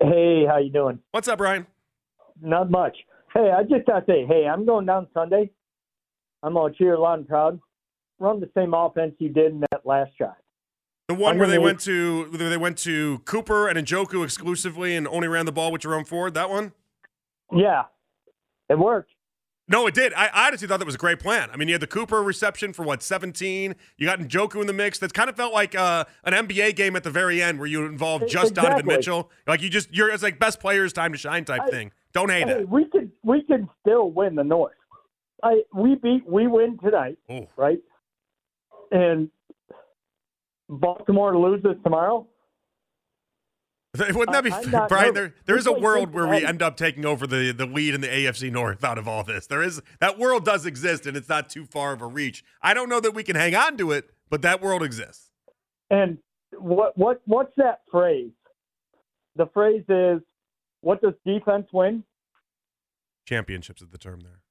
Hey, 0.04 0.46
how 0.48 0.60
you 0.60 0.72
doing? 0.72 1.00
What's 1.10 1.28
up, 1.28 1.40
Brian? 1.40 1.66
Not 2.40 2.70
much. 2.70 2.96
Hey, 3.34 3.50
I 3.50 3.64
just 3.64 3.88
gotta 3.88 4.06
say, 4.06 4.24
hey, 4.28 4.46
I'm 4.46 4.68
going 4.68 4.86
down 4.86 5.08
Sunday. 5.16 5.50
I'm 6.44 6.54
gonna 6.54 6.76
cheer 6.76 6.96
loud 6.96 7.18
and 7.18 7.28
proud. 7.28 7.60
Run 8.20 8.40
the 8.40 8.50
same 8.58 8.74
offense 8.74 9.14
you 9.20 9.30
did 9.30 9.52
in 9.54 9.60
that 9.72 9.86
last 9.86 10.12
drive. 10.18 10.32
The 11.08 11.14
one 11.14 11.38
where 11.38 11.48
they 11.48 11.58
went 11.60 11.80
to 11.82 12.26
they 12.32 12.58
went 12.58 12.78
to 12.80 13.20
Cooper 13.20 13.68
and 13.70 13.78
Njoku 13.80 14.24
exclusively 14.24 14.96
and 14.96 15.08
only 15.08 15.28
ran 15.28 15.46
the 15.46 15.52
ball 15.52 15.72
with 15.72 15.82
Jerome 15.82 16.04
Ford. 16.04 16.34
That 16.34 16.50
one? 16.50 16.74
Yeah, 17.56 17.84
it 18.70 18.78
worked. 18.78 19.12
No, 19.70 19.86
it 19.88 19.94
did. 19.94 20.14
I, 20.14 20.28
I 20.28 20.48
honestly 20.48 20.66
thought 20.68 20.80
that 20.80 20.86
was 20.86 20.96
a 20.96 20.98
great 20.98 21.20
plan. 21.20 21.50
I 21.52 21.58
mean, 21.58 21.68
you 21.68 21.74
had 21.74 21.82
the 21.82 21.88
Cooper 21.88 22.24
reception 22.24 22.72
for 22.72 22.84
what, 22.84 23.04
17? 23.04 23.76
You 23.98 24.08
got 24.08 24.20
Njoku 24.20 24.62
in 24.62 24.68
the 24.68 24.72
mix. 24.74 24.98
That 25.00 25.14
kind 25.14 25.30
of 25.30 25.36
felt 25.36 25.54
like 25.54 25.76
uh, 25.76 26.06
an 26.24 26.32
NBA 26.48 26.78
game 26.78 26.96
at 26.96 27.04
the 27.04 27.10
very 27.12 27.42
end 27.44 27.60
where 27.60 27.68
you 27.68 27.86
involved 27.86 28.30
just 28.30 28.54
Donovan 28.54 28.86
Mitchell. 28.86 29.30
Like 29.46 29.62
you 29.62 29.70
just, 29.70 29.94
you're, 29.94 30.10
it's 30.10 30.24
like 30.24 30.40
best 30.40 30.62
players, 30.62 30.94
time 30.94 31.12
to 31.12 31.18
shine 31.18 31.44
type 31.46 31.62
I- 31.66 31.70
thing. 31.70 31.92
Don't 32.14 32.30
hate 32.32 32.48
Hey, 32.48 32.62
it. 32.62 32.70
we 32.70 32.86
could 32.86 33.12
we 33.24 33.44
could 33.44 33.68
still 33.82 34.10
win 34.10 34.36
the 34.36 34.44
North. 34.44 34.74
I 35.44 35.62
we 35.76 35.96
beat 35.96 36.24
we 36.28 36.48
win 36.48 36.80
tonight, 36.80 37.18
Oh, 37.30 37.48
right? 37.58 37.78
And 38.92 39.30
Baltimore 40.70 41.38
loses 41.38 41.76
tomorrow. 41.84 42.28
wouldn't 43.98 44.32
that 44.32 44.44
be, 44.44 44.52
uh, 44.52 44.62
not 44.70 44.90
Brian? 44.90 45.14
There, 45.14 45.34
there 45.46 45.58
is 45.58 45.66
a 45.66 45.74
world 45.74 46.14
where 46.14 46.28
we 46.28 46.46
end 46.46 46.62
up 46.62 46.78
taking 46.78 47.06
over 47.06 47.26
the, 47.26 47.52
the 47.52 47.66
lead 47.66 47.96
in 47.96 48.02
the 48.02 48.08
AFC 48.08 48.52
North 48.52 48.84
out 48.84 48.98
of 48.98 49.08
all 49.08 49.24
this. 49.24 49.48
There 49.48 49.64
is 49.64 49.82
that 50.00 50.20
world 50.20 50.46
does 50.46 50.66
exist, 50.66 51.06
and 51.06 51.18
it's 51.18 51.30
not 51.30 51.50
too 51.50 51.66
far 51.66 51.94
of 51.94 52.02
a 52.02 52.06
reach. 52.06 52.44
I 52.62 52.74
don't 52.74 52.90
know 52.90 53.00
that 53.00 53.12
we 53.12 53.24
can 53.24 53.36
hang 53.36 53.56
on 53.56 53.78
to 53.78 53.92
it, 53.92 54.12
but 54.30 54.42
that 54.42 54.62
world 54.62 54.84
exists. 54.84 55.32
And 55.90 56.18
what 56.58 56.98
what 56.98 57.22
what's 57.26 57.54
that 57.58 57.82
phrase? 57.90 58.32
The 59.36 59.48
phrase 59.48 59.84
is, 59.88 60.22
"What 60.82 61.02
does 61.02 61.14
defense 61.26 61.68
win?" 61.72 62.04
Championships 63.26 63.82
is 63.82 63.90
the 63.90 63.98
term 63.98 64.22
there. 64.22 64.42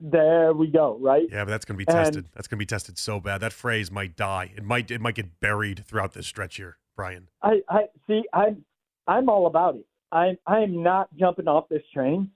There 0.00 0.52
we 0.52 0.68
go. 0.68 0.96
Right. 1.00 1.26
Yeah, 1.30 1.44
but 1.44 1.50
that's 1.50 1.64
going 1.64 1.78
to 1.78 1.84
be 1.84 1.90
And- 1.92 2.04
tested. 2.06 2.26
That's 2.34 2.46
going 2.46 2.58
to 2.58 2.62
be 2.62 2.66
tested 2.66 2.98
so 2.98 3.18
bad. 3.20 3.40
That 3.40 3.52
phrase 3.52 3.90
might 3.90 4.16
die. 4.16 4.52
It 4.56 4.64
might 4.64 4.90
it 4.90 5.00
might 5.00 5.16
get 5.16 5.40
buried 5.40 5.84
throughout 5.86 6.12
this 6.12 6.26
stretch 6.26 6.56
here, 6.56 6.78
Brian. 6.96 7.28
I, 7.42 7.62
I 7.68 7.86
see. 8.06 8.22
I'm 8.32 8.64
I'm 9.06 9.28
all 9.28 9.46
about 9.46 9.74
it. 9.76 9.86
I'm 10.12 10.38
I'm 10.46 10.82
not 10.82 11.08
jumping 11.16 11.48
off 11.48 11.68
this 11.68 11.82
train, 11.92 12.30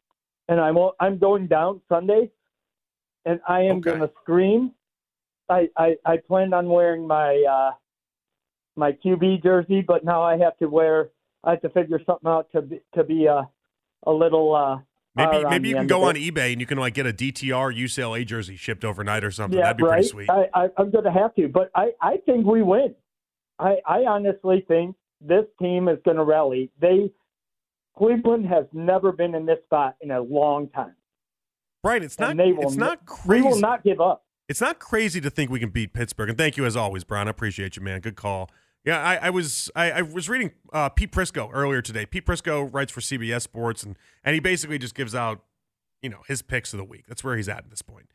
and 0.49 0.61
I'm 0.61 0.77
all- 0.77 0.97
I'm 0.99 1.19
going 1.19 1.47
down 1.47 1.81
Sunday, 1.89 2.31
and 3.25 3.41
I 3.47 3.61
am 3.63 3.77
Okay. 3.77 3.91
going 3.91 4.01
to 4.01 4.11
scream. 4.23 4.73
I, 5.49 5.69
I 5.77 5.97
I 6.05 6.17
planned 6.17 6.55
on 6.55 6.69
wearing 6.69 7.07
my 7.07 7.45
uh, 7.49 7.71
my 8.77 8.93
QB 8.93 9.43
jersey, 9.45 9.83
but 9.83 10.05
now 10.05 10.21
I 10.23 10.37
have 10.39 10.57
to 10.59 10.67
wear. 10.67 11.11
I 11.45 11.51
have 11.51 11.63
to 11.63 11.69
figure 11.71 12.01
something 12.07 12.29
out 12.29 12.51
to 12.53 12.63
be, 12.63 12.81
to 12.95 13.05
be 13.05 13.27
a 13.27 13.49
a 14.05 14.11
little. 14.13 14.53
Uh, 14.55 14.79
Maybe 15.15 15.45
maybe 15.45 15.69
you 15.69 15.75
can 15.75 15.87
go 15.87 16.05
on 16.05 16.15
eBay 16.15 16.53
and 16.53 16.61
you 16.61 16.67
can 16.67 16.79
like 16.79 16.95
get 16.95 17.07
a 17.07 17.13
DTR 17.13 17.77
UCLA 17.79 18.25
jersey 18.25 18.57
shipped 18.57 18.85
overnight 18.85 19.25
or 19.25 19.31
something. 19.31 19.59
Yeah, 19.59 19.65
That'd 19.67 19.77
be 19.77 19.83
right. 19.85 19.97
pretty 19.97 20.09
sweet. 20.09 20.31
I, 20.31 20.47
I, 20.55 20.69
I'm 20.79 20.91
going 20.91 21.05
to 21.05 21.13
have 21.13 21.35
to, 21.35 21.49
but 21.49 21.71
I, 21.75 21.91
I 22.01 22.17
think 22.25 22.47
we 22.47 22.63
win. 22.63 22.95
I, 23.59 23.77
I 23.87 23.99
honestly 24.09 24.65
think 24.67 24.97
this 25.21 25.45
team 25.61 25.89
is 25.89 25.99
going 26.05 26.17
to 26.17 26.25
rally. 26.25 26.71
They 26.81 27.11
Cleveland 27.97 28.47
has 28.47 28.65
never 28.73 29.13
been 29.13 29.35
in 29.35 29.45
this 29.45 29.59
spot 29.65 29.97
in 30.01 30.11
a 30.11 30.21
long 30.23 30.69
time. 30.69 30.97
Right. 31.85 32.03
it's 32.03 32.19
not 32.19 32.31
and 32.31 32.41
they 32.41 32.53
will 32.53 32.69
it's 32.69 32.77
not 32.77 33.01
We 33.03 33.07
crazy. 33.07 33.49
will 33.49 33.59
not 33.61 33.85
give 33.85 34.01
up. 34.01 34.25
It's 34.49 34.61
not 34.61 34.79
crazy 34.79 35.21
to 35.21 35.31
think 35.31 35.51
we 35.51 35.61
can 35.61 35.71
beat 35.71 35.93
Pittsburgh. 35.93 36.29
And 36.31 36.39
thank 36.39 36.57
you 36.57 36.65
as 36.65 36.77
always, 36.77 37.05
Brian. 37.05 37.27
I 37.29 37.31
appreciate 37.31 37.77
you, 37.77 37.83
man. 37.83 38.01
Good 38.01 38.17
call. 38.17 38.51
Yeah, 38.85 39.01
I, 39.01 39.27
I 39.27 39.31
was 39.31 39.71
I, 39.77 39.91
I 39.93 40.03
was 40.03 40.29
reading 40.29 40.53
uh, 40.73 40.89
Pete 40.89 41.13
Prisco 41.13 41.51
earlier 41.53 41.83
today. 41.83 42.05
Pete 42.05 42.27
Prisco 42.27 42.69
writes 42.73 42.91
for 42.91 43.01
CBS 43.01 43.43
Sports, 43.43 43.83
and 43.83 43.97
and 44.25 44.35
he 44.35 44.41
basically 44.41 44.79
just 44.79 44.95
gives 44.95 45.15
out, 45.15 45.43
you 46.03 46.11
know, 46.11 46.23
his 46.27 46.43
picks 46.43 46.73
of 46.73 46.79
the 46.79 46.85
week. 46.85 47.07
That's 47.07 47.23
where 47.23 47.37
he's 47.37 47.49
at 47.49 47.59
at 47.59 47.71
this 47.71 47.83
point. 47.83 48.09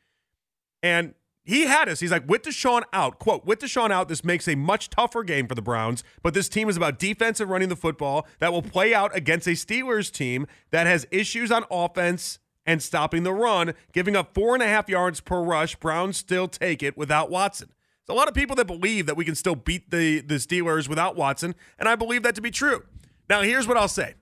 And 0.84 1.14
he 1.48 1.66
had 1.66 1.88
us. 1.88 2.02
He's 2.02 2.12
like, 2.12 2.28
with 2.28 2.42
Deshaun 2.42 2.84
out, 2.92 3.20
quote, 3.20 3.46
with 3.46 3.60
Deshaun 3.60 3.90
out, 3.90 4.10
this 4.10 4.26
makes 4.26 4.50
a 4.50 4.56
much 4.56 4.90
tougher 4.90 5.24
game 5.24 5.48
for 5.48 5.56
the 5.56 5.62
Browns, 5.62 6.04
but 6.22 6.34
this 6.34 6.50
team 6.50 6.68
is 6.68 6.76
about 6.76 7.00
defense 7.00 7.40
and 7.40 7.50
running 7.50 7.70
the 7.70 7.78
football 7.78 8.28
that 8.40 8.52
will 8.52 8.62
play 8.62 8.94
out 8.94 9.16
against 9.16 9.48
a 9.48 9.52
Steelers 9.52 10.12
team 10.12 10.46
that 10.72 10.88
has 10.88 11.08
issues 11.10 11.50
on 11.50 11.64
offense 11.72 12.40
and 12.66 12.84
stopping 12.84 13.24
the 13.24 13.34
run, 13.34 13.74
giving 13.94 14.14
up 14.14 14.34
four 14.34 14.56
and 14.56 14.62
a 14.62 14.68
half 14.68 14.90
yards 14.90 15.22
per 15.22 15.42
rush. 15.42 15.78
Browns 15.78 16.18
still 16.18 16.50
take 16.50 16.84
it 16.84 16.98
without 16.98 17.32
Watson. 17.32 17.70
There's 18.08 18.16
a 18.16 18.20
lot 18.20 18.28
of 18.28 18.34
people 18.34 18.56
that 18.56 18.66
believe 18.66 19.06
that 19.06 19.18
we 19.18 19.26
can 19.26 19.36
still 19.36 19.56
beat 19.56 19.92
the, 19.92 20.22
the 20.22 20.36
Steelers 20.36 20.88
without 20.88 21.16
Watson, 21.16 21.56
and 21.78 21.90
I 21.90 21.96
believe 21.96 22.24
that 22.24 22.36
to 22.36 22.42
be 22.42 22.52
true. 22.52 22.84
Now, 23.30 23.42
here's 23.42 23.68
what 23.68 23.76
I'll 23.76 23.88
say. 23.90 24.14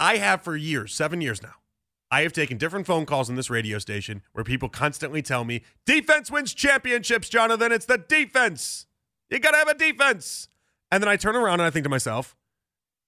I 0.00 0.16
have 0.16 0.42
for 0.42 0.56
years, 0.56 0.94
seven 0.94 1.20
years 1.20 1.42
now, 1.42 1.54
I 2.10 2.22
have 2.22 2.32
taken 2.32 2.58
different 2.58 2.86
phone 2.86 3.06
calls 3.06 3.28
on 3.30 3.36
this 3.36 3.50
radio 3.50 3.78
station 3.78 4.22
where 4.32 4.44
people 4.44 4.68
constantly 4.68 5.22
tell 5.22 5.44
me, 5.44 5.62
defense 5.86 6.30
wins 6.30 6.54
championships, 6.54 7.28
Jonathan. 7.28 7.72
It's 7.72 7.86
the 7.86 7.98
defense. 7.98 8.86
You 9.30 9.38
got 9.38 9.52
to 9.52 9.58
have 9.58 9.68
a 9.68 9.74
defense. 9.74 10.48
And 10.90 11.02
then 11.02 11.08
I 11.08 11.16
turn 11.16 11.36
around 11.36 11.54
and 11.54 11.62
I 11.62 11.70
think 11.70 11.84
to 11.84 11.90
myself, 11.90 12.36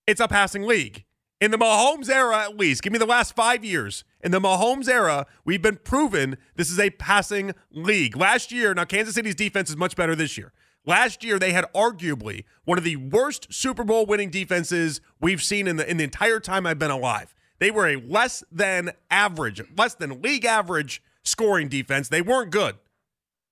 it's 0.07 0.21
a 0.21 0.29
passing 0.29 0.63
league. 0.63 1.05
In 1.41 1.51
the 1.51 1.59
Mahomes 1.59 2.09
era, 2.09 2.39
at 2.39 2.57
least, 2.57 2.83
give 2.83 2.93
me 2.93 2.99
the 2.99 3.07
last 3.07 3.35
five 3.35 3.65
years. 3.65 4.05
In 4.23 4.31
the 4.31 4.41
Mahomes 4.41 4.89
era, 4.89 5.27
we've 5.45 5.61
been 5.61 5.77
proven 5.77 6.39
this 6.55 6.71
is 6.71 6.79
a 6.79 6.91
passing 6.91 7.53
league. 7.71 8.17
Last 8.17 8.53
year, 8.53 8.73
now 8.73 8.85
Kansas 8.85 9.15
City's 9.15 9.35
defense 9.35 9.69
is 9.69 9.77
much 9.77 9.97
better 9.97 10.15
this 10.15 10.39
year. 10.39 10.53
Last 10.87 11.25
year, 11.25 11.39
they 11.39 11.53
had 11.53 11.67
arguably 11.75 12.45
one 12.65 12.79
of 12.79 12.85
the 12.85 12.97
worst 12.97 13.53
Super 13.53 13.85
Bowl 13.85 14.07
winning 14.07 14.31
defenses 14.31 15.01
we've 15.21 15.43
seen 15.43 15.67
in 15.67 15.77
the 15.77 15.91
in 15.91 15.97
the 15.97 16.05
entire 16.05 16.41
time 16.41 16.67
I've 16.67 16.79
been 16.79 16.91
alive. 16.91 17.35
They 17.59 17.71
were 17.71 17.89
a 17.89 17.97
less 17.97 18.45
than 18.53 18.93
average, 19.11 19.63
less 19.77 19.95
than 19.95 20.23
league 20.23 20.45
average 20.45 21.03
scoring 21.25 21.69
defense. 21.69 22.09
They 22.09 22.23
weren't 22.23 22.51
good. 22.51 22.77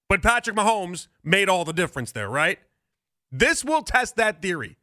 But 0.09 0.23
Patrick 0.23 0.57
Mahomes 0.57 1.09
made 1.25 1.49
all 1.49 1.65
the 1.65 1.73
difference 1.73 2.13
there, 2.13 2.29
right? 2.29 2.59
This 3.31 3.65
will 3.65 3.83
test 3.83 4.17
that 4.17 4.43
theory. 4.43 4.77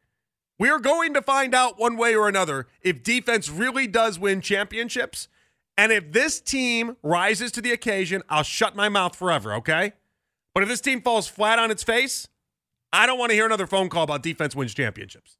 We're 0.60 0.78
going 0.78 1.14
to 1.14 1.22
find 1.22 1.54
out 1.54 1.78
one 1.78 1.96
way 1.96 2.14
or 2.14 2.28
another 2.28 2.66
if 2.82 3.02
defense 3.02 3.48
really 3.48 3.86
does 3.86 4.18
win 4.18 4.42
championships. 4.42 5.26
And 5.78 5.90
if 5.90 6.12
this 6.12 6.38
team 6.38 6.98
rises 7.02 7.50
to 7.52 7.62
the 7.62 7.72
occasion, 7.72 8.22
I'll 8.28 8.42
shut 8.42 8.76
my 8.76 8.90
mouth 8.90 9.16
forever, 9.16 9.54
okay? 9.54 9.94
But 10.52 10.62
if 10.62 10.68
this 10.68 10.82
team 10.82 11.00
falls 11.00 11.26
flat 11.26 11.58
on 11.58 11.70
its 11.70 11.82
face, 11.82 12.28
I 12.92 13.06
don't 13.06 13.18
want 13.18 13.30
to 13.30 13.36
hear 13.36 13.46
another 13.46 13.66
phone 13.66 13.88
call 13.88 14.02
about 14.02 14.22
defense 14.22 14.54
wins 14.54 14.74
championships. 14.74 15.38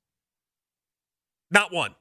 Not 1.50 1.70
one. 1.70 1.96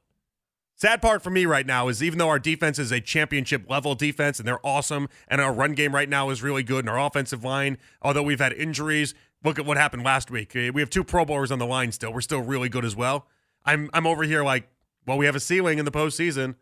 Sad 0.75 1.01
part 1.01 1.21
for 1.21 1.29
me 1.29 1.45
right 1.45 1.65
now 1.65 1.89
is 1.89 2.01
even 2.01 2.19
though 2.19 2.29
our 2.29 2.39
defense 2.39 2.79
is 2.79 2.89
a 2.89 3.01
championship 3.01 3.69
level 3.69 3.95
defense 3.95 4.39
and 4.39 4.47
they're 4.47 4.65
awesome, 4.65 5.09
and 5.27 5.41
our 5.41 5.51
run 5.51 5.73
game 5.73 5.93
right 5.93 6.07
now 6.07 6.29
is 6.29 6.41
really 6.41 6.63
good, 6.63 6.85
and 6.85 6.89
our 6.89 7.05
offensive 7.05 7.43
line, 7.43 7.77
although 8.01 8.23
we've 8.23 8.39
had 8.39 8.53
injuries, 8.53 9.13
look 9.43 9.59
at 9.59 9.65
what 9.65 9.77
happened 9.77 10.03
last 10.03 10.29
week. 10.31 10.55
Uh, 10.55 10.71
We 10.73 10.81
have 10.81 10.89
two 10.89 11.03
Pro 11.03 11.25
Bowlers 11.25 11.51
on 11.51 11.59
the 11.59 11.65
line 11.65 11.91
still. 11.91 12.13
We're 12.13 12.21
still 12.21 12.41
really 12.41 12.69
good 12.69 12.85
as 12.85 12.95
well. 12.95 13.27
I'm 13.65 13.89
I'm 13.93 14.07
over 14.07 14.23
here 14.23 14.43
like, 14.43 14.67
well, 15.05 15.17
we 15.17 15.25
have 15.25 15.35
a 15.35 15.39
ceiling 15.39 15.79
in 15.79 15.85
the 15.85 15.91
postseason. 15.91 16.55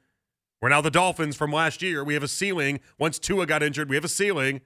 We're 0.62 0.70
now 0.70 0.82
the 0.82 0.92
Dolphins 0.92 1.36
from 1.36 1.52
last 1.52 1.82
year. 1.82 2.04
We 2.04 2.16
have 2.16 2.24
a 2.24 2.28
ceiling. 2.28 2.80
Once 2.98 3.20
Tua 3.20 3.46
got 3.46 3.62
injured, 3.62 3.90
we 3.90 3.96
have 3.96 4.06
a 4.06 4.10
ceiling. 4.10 4.62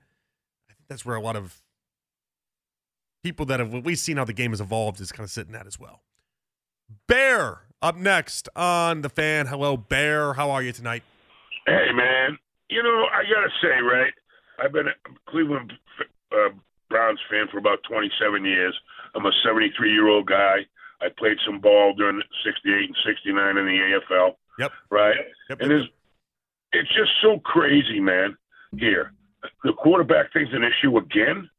I 0.69 0.73
think 0.73 0.87
that's 0.87 1.05
where 1.05 1.15
a 1.17 1.21
lot 1.21 1.35
of 1.35 1.61
people 3.23 3.45
that 3.47 3.59
have 3.59 3.73
at 3.75 3.85
least 3.85 4.03
seen 4.05 4.17
how 4.17 4.23
the 4.23 4.33
game 4.33 4.51
has 4.51 4.61
evolved 4.61 5.01
is 5.01 5.11
kind 5.11 5.25
of 5.25 5.29
sitting 5.31 5.53
at 5.53 5.67
as 5.67 5.77
well. 5.79 6.01
Bear 7.07 7.63
up 7.81 7.97
next 7.97 8.47
on 8.55 9.01
the 9.01 9.09
fan. 9.09 9.47
Hello, 9.47 9.75
Bear. 9.75 10.33
How 10.33 10.49
are 10.51 10.63
you 10.63 10.71
tonight? 10.71 11.03
Hey, 11.65 11.91
man. 11.93 12.37
You 12.69 12.81
know, 12.81 13.05
I 13.13 13.23
got 13.23 13.41
to 13.41 13.49
say, 13.61 13.81
right? 13.81 14.13
I've 14.63 14.71
been 14.71 14.87
a 14.87 15.29
Cleveland 15.29 15.73
uh, 16.31 16.49
Browns 16.91 17.19
fan 17.31 17.47
for 17.51 17.57
about 17.57 17.79
27 17.89 18.45
years. 18.45 18.77
I'm 19.15 19.25
a 19.25 19.31
73 19.43 19.91
year 19.91 20.07
old 20.07 20.27
guy. 20.27 20.57
I 21.01 21.07
played 21.17 21.37
some 21.45 21.59
ball 21.59 21.93
during 21.97 22.21
68 22.45 22.85
and 22.85 22.95
69 23.03 23.57
in 23.57 23.65
the 23.65 23.99
AFL, 24.11 24.35
Yep. 24.59 24.71
right? 24.91 25.15
Yep. 25.49 25.61
And 25.61 25.71
it's, 25.71 25.87
it's 26.73 26.89
just 26.89 27.09
so 27.23 27.39
crazy, 27.39 27.99
man, 27.99 28.37
here. 28.77 29.11
the 29.63 29.73
quarterback 29.73 30.31
thing's 30.33 30.53
an 30.53 30.63
issue 30.63 30.97
again, 30.97 31.49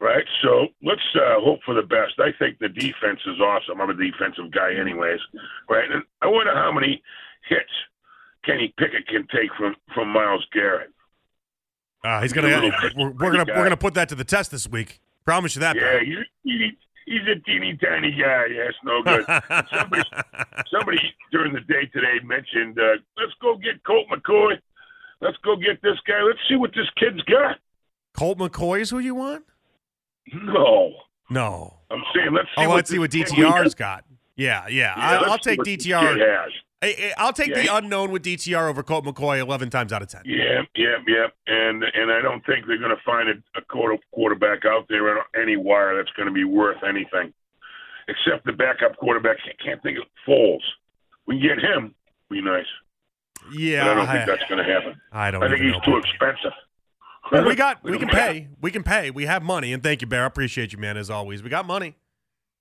right? 0.00 0.24
So 0.42 0.68
let's 0.82 1.04
uh, 1.14 1.40
hope 1.44 1.60
for 1.66 1.74
the 1.74 1.82
best. 1.82 2.14
I 2.18 2.30
think 2.38 2.58
the 2.58 2.68
defense 2.70 3.20
is 3.26 3.38
awesome. 3.40 3.80
I'm 3.82 3.90
a 3.90 3.94
defensive 3.94 4.50
guy, 4.52 4.72
anyways, 4.80 5.20
right? 5.68 5.90
And 5.90 6.02
I 6.22 6.26
wonder 6.28 6.54
how 6.54 6.72
many 6.72 7.02
hits 7.48 7.70
Kenny 8.46 8.72
Pickett 8.78 9.06
can 9.06 9.26
take 9.28 9.50
from 9.58 9.76
from 9.94 10.08
Myles 10.08 10.46
Garrett. 10.52 10.90
Uh, 12.04 12.20
he's 12.22 12.32
gonna. 12.32 12.48
We're, 12.96 13.10
we're 13.10 13.32
gonna. 13.32 13.44
We're 13.48 13.64
gonna 13.64 13.76
put 13.76 13.94
that 13.94 14.08
to 14.10 14.14
the 14.14 14.24
test 14.24 14.50
this 14.50 14.68
week. 14.68 15.00
Promise 15.24 15.56
you 15.56 15.60
that. 15.60 15.76
Yeah, 15.76 16.00
he's, 16.00 16.18
he, 16.44 16.70
he's 17.06 17.22
a 17.28 17.38
teeny 17.40 17.76
tiny 17.82 18.12
guy. 18.12 18.46
Yes, 18.46 18.72
no 18.84 19.02
good. 19.02 19.24
somebody, 19.70 20.02
somebody 20.70 20.98
during 21.32 21.52
the 21.52 21.60
day 21.60 21.86
today 21.92 22.18
mentioned, 22.24 22.78
uh, 22.78 22.98
"Let's 23.16 23.32
go 23.42 23.56
get 23.56 23.82
Colt 23.84 24.06
McCoy. 24.10 24.54
Let's 25.20 25.36
go 25.44 25.56
get 25.56 25.82
this 25.82 25.98
guy. 26.06 26.22
Let's 26.22 26.38
see 26.48 26.56
what 26.56 26.70
this 26.74 26.86
kid's 26.98 27.22
got." 27.22 27.58
Colt 28.14 28.38
McCoy 28.38 28.80
is 28.80 28.90
who 28.90 28.98
you 29.00 29.14
want? 29.14 29.44
No, 30.32 30.94
No. 31.30 31.74
I'm 31.90 32.02
saying 32.14 32.32
let's 32.32 32.48
see. 32.48 32.64
Oh, 32.64 32.68
what 32.68 32.74
let's 32.76 32.90
see 32.90 32.98
what 32.98 33.10
DTR's 33.10 33.74
got. 33.74 34.04
Yeah, 34.36 34.66
yeah. 34.68 34.94
Yeah, 34.96 35.20
I, 35.20 35.30
I'll 35.30 35.38
take 35.38 35.60
DTR. 35.60 36.48
I, 36.80 37.12
I'll 37.18 37.32
take 37.32 37.48
Yeah, 37.48 37.62
the 37.62 37.74
unknown 37.76 38.12
with 38.12 38.22
DTR 38.22 38.68
over 38.68 38.82
Colt 38.84 39.04
McCoy 39.04 39.40
11 39.40 39.68
times 39.70 39.92
out 39.92 40.00
of 40.00 40.08
10. 40.08 40.22
Yeah, 40.24 40.62
yeah, 40.76 40.96
yeah, 41.08 41.26
and 41.46 41.82
and 41.82 42.12
I 42.12 42.20
don't 42.22 42.44
think 42.46 42.66
they're 42.66 42.78
going 42.78 42.94
to 42.94 43.02
find 43.04 43.28
a, 43.28 43.58
a 43.58 43.62
quarter, 43.62 43.96
quarterback 44.12 44.64
out 44.64 44.86
there 44.88 45.18
on 45.18 45.24
any 45.40 45.56
wire 45.56 45.96
that's 45.96 46.14
going 46.16 46.28
to 46.28 46.32
be 46.32 46.44
worth 46.44 46.82
anything, 46.84 47.32
except 48.06 48.44
the 48.46 48.52
backup 48.52 48.96
quarterback. 48.96 49.38
I 49.44 49.62
can't 49.62 49.82
think 49.82 49.98
of 49.98 50.04
Foles. 50.26 50.60
We 51.26 51.40
can 51.40 51.48
get 51.48 51.58
him. 51.58 51.94
Be 52.30 52.42
nice, 52.42 52.66
Yeah, 53.52 53.84
but 53.84 53.90
I 53.90 53.94
don't 53.94 54.08
I, 54.08 54.12
think 54.12 54.38
that's 54.38 54.48
going 54.50 54.64
to 54.64 54.72
happen. 54.72 55.00
I 55.10 55.30
don't 55.30 55.42
I 55.42 55.48
think 55.48 55.62
he's 55.62 55.72
know 55.72 55.80
too 55.80 55.96
expensive. 55.96 56.52
Well, 57.32 57.44
we 57.46 57.54
got 57.56 57.82
we 57.82 57.98
can 57.98 58.08
pay. 58.08 58.48
We 58.60 58.70
can 58.70 58.82
pay. 58.84 59.10
We 59.10 59.24
have 59.26 59.42
money. 59.42 59.72
And 59.72 59.82
thank 59.82 60.00
you, 60.00 60.06
Bear. 60.06 60.24
I 60.24 60.26
appreciate 60.26 60.72
you, 60.72 60.78
man, 60.78 60.96
as 60.96 61.10
always. 61.10 61.42
We 61.42 61.48
got 61.50 61.66
money. 61.66 61.96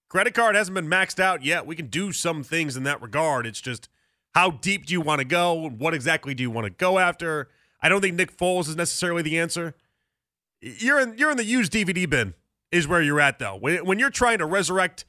Credit 0.10 0.34
card 0.34 0.56
hasn't 0.56 0.73
been 0.73 0.88
maxed 0.88 1.19
out 1.19 1.43
yet. 1.43 1.67
We 1.67 1.75
can 1.75 1.88
do 1.88 2.13
some 2.13 2.41
things 2.43 2.77
in 2.77 2.84
that 2.84 3.01
regard. 3.01 3.45
It's 3.45 3.60
just 3.60 3.89
how 4.38 4.52
deep 4.52 4.86
do 4.86 4.93
you 4.93 5.02
want 5.02 5.17
to 5.17 5.26
go? 5.26 5.67
What 5.67 5.95
exactly 5.95 6.36
do 6.36 6.43
you 6.43 6.52
want 6.52 6.65
to 6.65 6.69
go 6.69 7.00
after? 7.00 7.50
I 7.82 7.89
don't 7.89 8.02
think 8.02 8.15
Nick 8.15 8.38
Foles 8.38 8.69
is 8.69 8.76
necessarily 8.76 9.23
the 9.23 9.39
answer. 9.39 9.73
You're 10.62 11.00
in 11.00 11.17
you're 11.17 11.32
in 11.32 11.38
the 11.38 11.43
used 11.43 11.71
DVD 11.71 12.08
bin, 12.08 12.36
is 12.71 12.88
where 12.88 13.02
you're 13.02 13.19
at 13.19 13.39
though. 13.39 13.56
When, 13.56 13.84
when 13.84 13.97
you're 13.97 14.12
trying 14.12 14.38
to 14.38 14.45
resurrect 14.45 15.06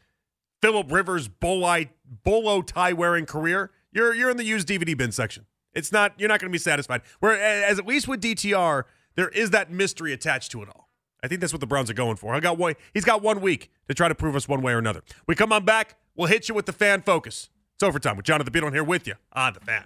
Philip 0.62 0.90
Rivers' 0.90 1.28
bolo 1.28 2.62
tie 2.62 2.94
wearing 2.94 3.26
career, 3.26 3.70
you're 3.92 4.14
you're 4.14 4.30
in 4.30 4.38
the 4.38 4.44
used 4.44 4.66
DVD 4.66 4.96
bin 4.96 5.12
section. 5.12 5.44
It's 5.74 5.92
not 5.92 6.14
you're 6.16 6.30
not 6.30 6.40
going 6.40 6.50
to 6.50 6.54
be 6.54 6.58
satisfied. 6.58 7.02
Whereas 7.20 7.78
at 7.78 7.86
least 7.86 8.08
with 8.08 8.22
DTR, 8.22 8.84
there 9.14 9.28
is 9.28 9.50
that 9.50 9.70
mystery 9.70 10.14
attached 10.14 10.52
to 10.52 10.62
it 10.62 10.70
all. 10.70 10.88
I 11.22 11.28
think 11.28 11.42
that's 11.42 11.52
what 11.52 11.60
the 11.60 11.66
Browns 11.66 11.90
are 11.90 11.94
going 11.94 12.16
for. 12.16 12.32
I 12.32 12.40
got 12.40 12.56
one. 12.56 12.76
He's 12.94 13.04
got 13.04 13.20
one 13.20 13.42
week 13.42 13.70
to 13.88 13.94
try 13.94 14.08
to 14.08 14.14
prove 14.14 14.36
us 14.36 14.48
one 14.48 14.62
way 14.62 14.72
or 14.72 14.78
another. 14.78 15.02
We 15.26 15.34
come 15.34 15.52
on 15.52 15.66
back. 15.66 15.98
We'll 16.16 16.28
hit 16.28 16.48
you 16.48 16.54
with 16.54 16.64
the 16.64 16.72
fan 16.72 17.02
focus. 17.02 17.50
It's 17.78 17.84
overtime 17.84 18.16
with 18.16 18.26
Jonathan 18.26 18.52
Beadle 18.52 18.72
here 18.72 18.82
with 18.82 19.06
you 19.06 19.14
on 19.32 19.52
the 19.52 19.60
fan. 19.60 19.84